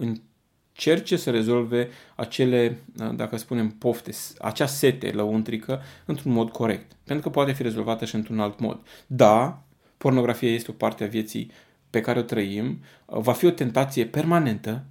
încerce 0.78 1.16
să 1.16 1.30
rezolve 1.30 1.88
acele, 2.14 2.78
uh, 3.00 3.10
dacă 3.14 3.36
spunem, 3.36 3.68
pofte, 3.68 4.10
acea 4.38 4.66
sete 4.66 5.10
lăuntrică 5.10 5.82
într-un 6.04 6.32
mod 6.32 6.50
corect. 6.50 6.96
Pentru 7.04 7.24
că 7.24 7.30
poate 7.30 7.52
fi 7.52 7.62
rezolvată 7.62 8.04
și 8.04 8.14
într-un 8.14 8.40
alt 8.40 8.58
mod. 8.58 8.80
Da, 9.06 9.62
pornografia 9.96 10.52
este 10.52 10.70
o 10.70 10.74
parte 10.74 11.04
a 11.04 11.06
vieții 11.06 11.50
pe 11.90 12.00
care 12.00 12.18
o 12.18 12.22
trăim, 12.22 12.82
uh, 13.06 13.20
va 13.20 13.32
fi 13.32 13.46
o 13.46 13.50
tentație 13.50 14.04
permanentă, 14.04 14.84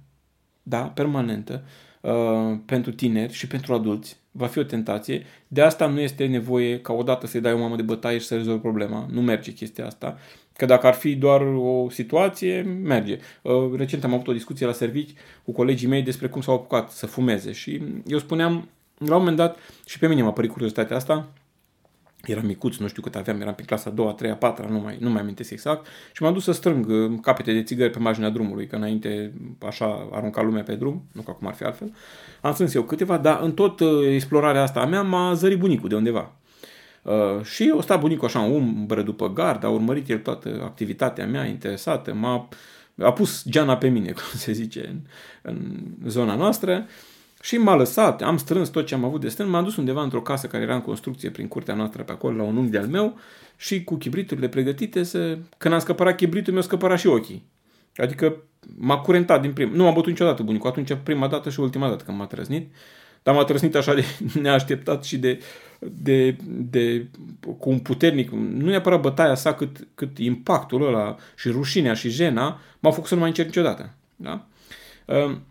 da, 0.62 0.80
permanentă, 0.80 1.64
uh, 2.00 2.58
pentru 2.66 2.92
tineri 2.92 3.32
și 3.32 3.46
pentru 3.46 3.74
adulți, 3.74 4.16
va 4.30 4.46
fi 4.46 4.58
o 4.58 4.62
tentație. 4.62 5.24
De 5.46 5.62
asta 5.62 5.86
nu 5.86 6.00
este 6.00 6.26
nevoie 6.26 6.80
ca 6.80 6.92
odată 6.92 7.26
să-i 7.26 7.40
dai 7.40 7.52
o 7.52 7.58
mamă 7.58 7.76
de 7.76 7.82
bătaie 7.82 8.18
și 8.18 8.26
să 8.26 8.36
rezolvi 8.36 8.60
problema. 8.60 9.06
Nu 9.10 9.22
merge 9.22 9.52
chestia 9.52 9.86
asta. 9.86 10.18
Că 10.58 10.66
dacă 10.66 10.86
ar 10.86 10.94
fi 10.94 11.14
doar 11.14 11.40
o 11.40 11.90
situație, 11.90 12.62
merge. 12.62 13.18
Uh, 13.42 13.52
recent 13.76 14.04
am 14.04 14.14
avut 14.14 14.28
o 14.28 14.32
discuție 14.32 14.66
la 14.66 14.72
servici 14.72 15.10
cu 15.44 15.52
colegii 15.52 15.88
mei 15.88 16.02
despre 16.02 16.28
cum 16.28 16.40
s-au 16.40 16.54
apucat 16.54 16.90
să 16.90 17.06
fumeze 17.06 17.52
și 17.52 17.82
eu 18.06 18.18
spuneam, 18.18 18.68
la 18.98 19.14
un 19.14 19.18
moment 19.18 19.36
dat, 19.36 19.58
și 19.86 19.98
pe 19.98 20.08
mine 20.08 20.22
m-a 20.22 20.32
părit 20.32 20.50
curiozitatea 20.50 20.96
asta, 20.96 21.28
eram 22.24 22.46
micuț, 22.46 22.76
nu 22.76 22.88
știu 22.88 23.02
cât 23.02 23.16
aveam, 23.16 23.40
eram 23.40 23.54
pe 23.54 23.62
clasa 23.62 23.90
a 23.90 23.92
doua, 23.92 24.10
a 24.10 24.12
treia, 24.12 24.32
a 24.32 24.36
patra, 24.36 24.68
nu 24.68 24.78
mai, 24.78 24.96
nu 25.00 25.10
mai 25.10 25.20
amintesc 25.20 25.50
exact, 25.50 25.86
și 26.12 26.22
m-am 26.22 26.32
dus 26.32 26.44
să 26.44 26.52
strâng 26.52 26.86
uh, 26.88 27.18
capete 27.20 27.52
de 27.52 27.62
țigări 27.62 27.90
pe 27.90 27.98
marginea 27.98 28.30
drumului, 28.30 28.66
că 28.66 28.76
înainte 28.76 29.32
așa 29.66 30.08
arunca 30.12 30.42
lumea 30.42 30.62
pe 30.62 30.74
drum, 30.74 31.02
nu 31.12 31.22
că 31.22 31.30
acum 31.30 31.46
ar 31.46 31.54
fi 31.54 31.64
altfel. 31.64 31.94
Am 32.40 32.52
strâns 32.52 32.74
eu 32.74 32.82
câteva, 32.82 33.18
dar 33.18 33.40
în 33.42 33.52
tot 33.52 33.80
uh, 33.80 33.88
explorarea 34.12 34.62
asta 34.62 34.80
a 34.80 34.86
mea 34.86 35.02
m-a 35.02 35.34
zărit 35.34 35.58
bunicul 35.58 35.88
de 35.88 35.94
undeva. 35.94 36.32
Uh, 37.02 37.42
și 37.44 37.72
o 37.76 37.80
sta 37.80 37.96
bunicul 37.96 38.26
așa 38.26 38.44
în 38.44 38.50
umbră 38.50 39.02
după 39.02 39.32
gard, 39.32 39.64
a 39.64 39.68
urmărit 39.68 40.08
el 40.08 40.18
toată 40.18 40.60
activitatea 40.64 41.26
mea 41.26 41.44
interesată, 41.44 42.14
m-a 42.14 42.48
a 43.00 43.12
pus 43.12 43.44
geana 43.48 43.76
pe 43.76 43.88
mine, 43.88 44.10
cum 44.18 44.22
se 44.34 44.52
zice, 44.52 44.86
în, 44.88 45.00
în 45.42 45.86
zona 46.06 46.34
noastră 46.34 46.86
și 47.40 47.56
m-a 47.56 47.74
lăsat, 47.74 48.22
am 48.22 48.36
strâns 48.36 48.68
tot 48.68 48.86
ce 48.86 48.94
am 48.94 49.04
avut 49.04 49.20
de 49.20 49.28
strâns, 49.28 49.50
m-am 49.50 49.64
dus 49.64 49.76
undeva 49.76 50.02
într-o 50.02 50.22
casă 50.22 50.46
care 50.46 50.62
era 50.62 50.74
în 50.74 50.80
construcție 50.80 51.30
prin 51.30 51.48
curtea 51.48 51.74
noastră 51.74 52.02
pe 52.02 52.12
acolo, 52.12 52.36
la 52.36 52.42
un 52.42 52.56
unghi 52.56 52.70
de-al 52.70 52.86
meu 52.86 53.18
și 53.56 53.84
cu 53.84 53.94
chibriturile 53.94 54.48
pregătite 54.48 55.02
să... 55.02 55.38
Când 55.58 55.74
am 55.74 55.80
scăpărat 55.80 56.16
chibritul, 56.16 56.52
mi-au 56.52 56.64
scăpărat 56.64 56.98
și 56.98 57.06
ochii. 57.06 57.46
Adică 57.96 58.36
m-a 58.76 58.98
curentat 58.98 59.40
din 59.40 59.52
prim. 59.52 59.70
Nu 59.72 59.86
am 59.86 59.94
bătut 59.94 60.08
niciodată 60.08 60.42
bunicul, 60.42 60.70
atunci 60.70 60.96
prima 61.02 61.28
dată 61.28 61.50
și 61.50 61.60
ultima 61.60 61.88
dată 61.88 62.04
când 62.04 62.18
m-a 62.18 62.26
trăznit. 62.26 62.74
Dar 63.28 63.36
m-a 63.36 63.44
trăznit 63.44 63.74
așa 63.74 63.94
de 63.94 64.04
neașteptat 64.42 65.04
și 65.04 65.18
de, 65.18 65.40
de, 65.78 66.36
de, 66.46 67.06
cu 67.58 67.70
un 67.70 67.78
puternic, 67.78 68.30
nu 68.30 68.66
neapărat 68.66 69.00
bătaia 69.00 69.34
sa, 69.34 69.54
cât, 69.54 69.88
cât 69.94 70.18
impactul 70.18 70.86
ăla 70.86 71.16
și 71.36 71.48
rușinea 71.48 71.94
și 71.94 72.08
jena 72.08 72.60
m-au 72.78 72.92
făcut 72.92 73.08
să 73.08 73.14
nu 73.14 73.20
mai 73.20 73.28
încerc 73.28 73.48
niciodată. 73.48 73.94
Da? 74.16 74.46
Ehm, 75.06 75.42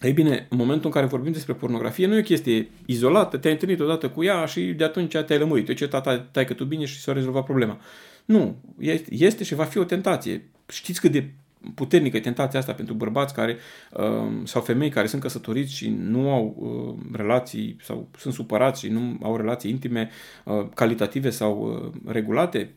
ei 0.00 0.12
bine, 0.12 0.46
în 0.50 0.56
momentul 0.56 0.86
în 0.86 0.90
care 0.90 1.06
vorbim 1.06 1.32
despre 1.32 1.52
pornografie, 1.52 2.06
nu 2.06 2.14
e 2.14 2.18
o 2.18 2.22
chestie 2.22 2.68
izolată, 2.86 3.36
te-ai 3.36 3.52
întâlnit 3.52 3.80
odată 3.80 4.08
cu 4.08 4.24
ea 4.24 4.44
și 4.44 4.60
de 4.60 4.84
atunci 4.84 5.16
te-ai 5.16 5.38
lămurit. 5.38 5.68
Eu 5.68 5.74
ce 5.74 5.88
tata, 5.88 6.18
tai 6.18 6.44
că 6.44 6.52
tu 6.52 6.64
bine 6.64 6.84
și 6.84 7.00
s-a 7.00 7.12
rezolvat 7.12 7.44
problema. 7.44 7.80
Nu, 8.24 8.56
este, 8.78 9.14
este 9.14 9.44
și 9.44 9.54
va 9.54 9.64
fi 9.64 9.78
o 9.78 9.84
tentație. 9.84 10.50
Știți 10.68 11.00
cât 11.00 11.12
de 11.12 11.30
puternică 11.74 12.20
tentația 12.20 12.58
asta 12.58 12.72
pentru 12.72 12.94
bărbați 12.94 13.34
care 13.34 13.56
uh, 13.92 14.04
sau 14.44 14.62
femei 14.62 14.88
care 14.88 15.06
sunt 15.06 15.22
căsătoriți 15.22 15.72
și 15.72 15.88
nu 15.88 16.30
au 16.30 16.54
uh, 16.58 17.16
relații 17.16 17.76
sau 17.82 18.08
sunt 18.18 18.34
supărați 18.34 18.80
și 18.80 18.88
nu 18.88 19.18
au 19.22 19.36
relații 19.36 19.70
intime 19.70 20.10
uh, 20.44 20.66
calitative 20.74 21.30
sau 21.30 21.82
uh, 21.84 22.10
regulate. 22.12 22.70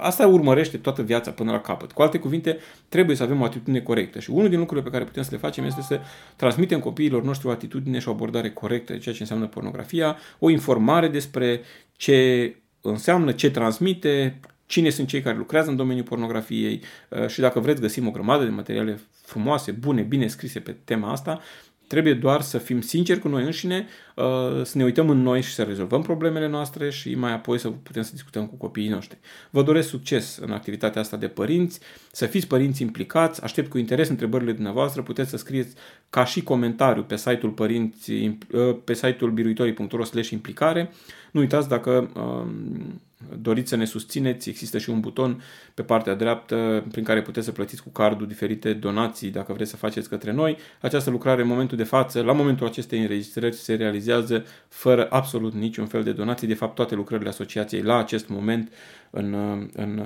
Asta 0.00 0.26
urmărește 0.26 0.76
toată 0.76 1.02
viața 1.02 1.30
până 1.30 1.50
la 1.50 1.60
capăt. 1.60 1.92
Cu 1.92 2.02
alte 2.02 2.18
cuvinte, 2.18 2.58
trebuie 2.88 3.16
să 3.16 3.22
avem 3.22 3.40
o 3.40 3.44
atitudine 3.44 3.80
corectă. 3.80 4.18
Și 4.18 4.30
unul 4.30 4.48
din 4.48 4.58
lucrurile 4.58 4.86
pe 4.86 4.92
care 4.92 5.04
putem 5.04 5.22
să 5.22 5.30
le 5.32 5.38
facem 5.38 5.64
este 5.64 5.80
să 5.80 6.00
transmitem 6.36 6.80
copiilor 6.80 7.22
noștri 7.22 7.46
o 7.46 7.50
atitudine 7.50 7.98
și 7.98 8.08
o 8.08 8.10
abordare 8.10 8.50
corectă 8.50 8.92
de 8.92 8.98
ceea 8.98 9.14
ce 9.14 9.20
înseamnă 9.20 9.46
pornografia, 9.46 10.16
o 10.38 10.50
informare 10.50 11.08
despre 11.08 11.60
ce 11.96 12.54
înseamnă, 12.80 13.32
ce 13.32 13.50
transmite, 13.50 14.40
cine 14.70 14.90
sunt 14.90 15.08
cei 15.08 15.20
care 15.20 15.36
lucrează 15.36 15.70
în 15.70 15.76
domeniul 15.76 16.04
pornografiei 16.04 16.82
uh, 17.08 17.26
și 17.26 17.40
dacă 17.40 17.60
vreți 17.60 17.80
găsim 17.80 18.06
o 18.06 18.10
grămadă 18.10 18.44
de 18.44 18.50
materiale 18.50 19.00
frumoase, 19.24 19.70
bune, 19.70 20.02
bine 20.02 20.26
scrise 20.26 20.60
pe 20.60 20.76
tema 20.84 21.10
asta, 21.10 21.40
Trebuie 21.90 22.14
doar 22.14 22.40
să 22.40 22.58
fim 22.58 22.80
sinceri 22.80 23.20
cu 23.20 23.28
noi 23.28 23.44
înșine, 23.44 23.86
uh, 24.16 24.24
să 24.62 24.78
ne 24.78 24.84
uităm 24.84 25.10
în 25.10 25.22
noi 25.22 25.42
și 25.42 25.52
să 25.52 25.62
rezolvăm 25.62 26.02
problemele 26.02 26.48
noastre 26.48 26.90
și 26.90 27.14
mai 27.14 27.32
apoi 27.32 27.58
să 27.58 27.68
putem 27.68 28.02
să 28.02 28.10
discutăm 28.12 28.46
cu 28.46 28.54
copiii 28.54 28.88
noștri. 28.88 29.18
Vă 29.50 29.62
doresc 29.62 29.88
succes 29.88 30.38
în 30.40 30.50
activitatea 30.50 31.00
asta 31.00 31.16
de 31.16 31.28
părinți, 31.28 31.80
să 32.12 32.26
fiți 32.26 32.46
părinți 32.46 32.82
implicați, 32.82 33.42
aștept 33.42 33.70
cu 33.70 33.78
interes 33.78 34.08
întrebările 34.08 34.52
dumneavoastră, 34.52 35.02
puteți 35.02 35.30
să 35.30 35.36
scrieți 35.36 35.74
ca 36.10 36.24
și 36.24 36.42
comentariu 36.42 37.02
pe 37.02 37.16
site-ul 37.16 37.52
părinți, 37.52 38.12
uh, 38.12 38.76
pe 38.84 38.94
site-ul 38.94 39.30
biruitorii.ro 39.30 40.04
implicare. 40.30 40.90
Nu 41.32 41.40
uitați 41.40 41.68
dacă 41.68 42.10
um, 42.14 43.00
doriți 43.38 43.68
să 43.68 43.76
ne 43.76 43.84
susțineți, 43.84 44.48
există 44.48 44.78
și 44.78 44.90
un 44.90 45.00
buton 45.00 45.42
pe 45.74 45.82
partea 45.82 46.14
dreaptă 46.14 46.84
prin 46.90 47.04
care 47.04 47.22
puteți 47.22 47.46
să 47.46 47.52
plătiți 47.52 47.82
cu 47.82 47.88
cardul 47.88 48.26
diferite 48.26 48.72
donații 48.72 49.30
dacă 49.30 49.52
vreți 49.52 49.70
să 49.70 49.76
faceți 49.76 50.08
către 50.08 50.32
noi. 50.32 50.56
Această 50.80 51.10
lucrare 51.10 51.42
în 51.42 51.48
momentul 51.48 51.76
de 51.76 51.84
față, 51.84 52.22
la 52.22 52.32
momentul 52.32 52.66
acestei 52.66 53.00
înregistrări, 53.00 53.54
se 53.54 53.74
realizează 53.74 54.44
fără 54.68 55.06
absolut 55.10 55.54
niciun 55.54 55.86
fel 55.86 56.02
de 56.02 56.12
donații. 56.12 56.46
De 56.46 56.54
fapt, 56.54 56.74
toate 56.74 56.94
lucrările 56.94 57.28
asociației 57.28 57.82
la 57.82 57.98
acest 57.98 58.28
moment 58.28 58.72
în, 59.10 59.34
în 59.72 60.02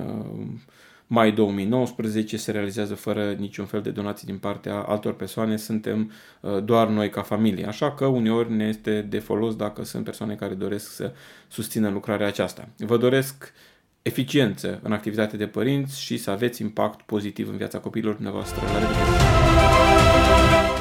mai 1.07 1.31
2019 1.31 2.37
se 2.37 2.51
realizează 2.51 2.95
fără 2.95 3.35
niciun 3.37 3.65
fel 3.65 3.81
de 3.81 3.89
donații 3.89 4.27
din 4.27 4.37
partea 4.37 4.75
altor 4.75 5.15
persoane, 5.15 5.57
suntem 5.57 6.11
uh, 6.41 6.63
doar 6.63 6.87
noi 6.87 7.09
ca 7.09 7.21
familie. 7.21 7.65
Așa 7.65 7.91
că 7.91 8.05
uneori 8.05 8.51
ne 8.51 8.67
este 8.67 9.01
de 9.01 9.19
folos 9.19 9.55
dacă 9.55 9.83
sunt 9.83 10.03
persoane 10.03 10.35
care 10.35 10.53
doresc 10.53 10.91
să 10.91 11.13
susțină 11.47 11.89
lucrarea 11.89 12.27
aceasta. 12.27 12.67
Vă 12.77 12.97
doresc 12.97 13.53
eficiență 14.01 14.79
în 14.83 14.91
activitatea 14.91 15.37
de 15.37 15.47
părinți 15.47 16.01
și 16.01 16.17
să 16.17 16.31
aveți 16.31 16.61
impact 16.61 17.01
pozitiv 17.01 17.49
în 17.49 17.57
viața 17.57 17.79
copiilor 17.79 18.13
dumneavoastră. 18.13 18.61
La 18.65 18.79
revedere! 18.79 19.05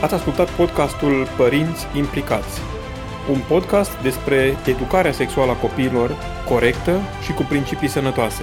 Ați 0.03 0.15
ascultat 0.15 0.51
podcastul 0.51 1.27
Părinți 1.37 1.87
Implicați, 1.97 2.61
un 3.31 3.41
podcast 3.49 4.03
despre 4.03 4.57
educarea 4.67 5.13
sexuală 5.13 5.51
a 5.51 5.55
copiilor 5.55 6.17
corectă 6.49 7.01
și 7.25 7.33
cu 7.33 7.43
principii 7.43 7.89
sănătoase. 7.89 8.43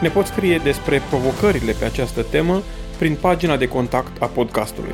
Ne 0.00 0.08
poți 0.08 0.30
scrie 0.30 0.58
despre 0.58 1.02
provocările 1.08 1.72
pe 1.72 1.84
această 1.84 2.22
temă 2.22 2.62
prin 2.98 3.16
pagina 3.20 3.56
de 3.56 3.68
contact 3.68 4.22
a 4.22 4.26
podcastului. 4.26 4.92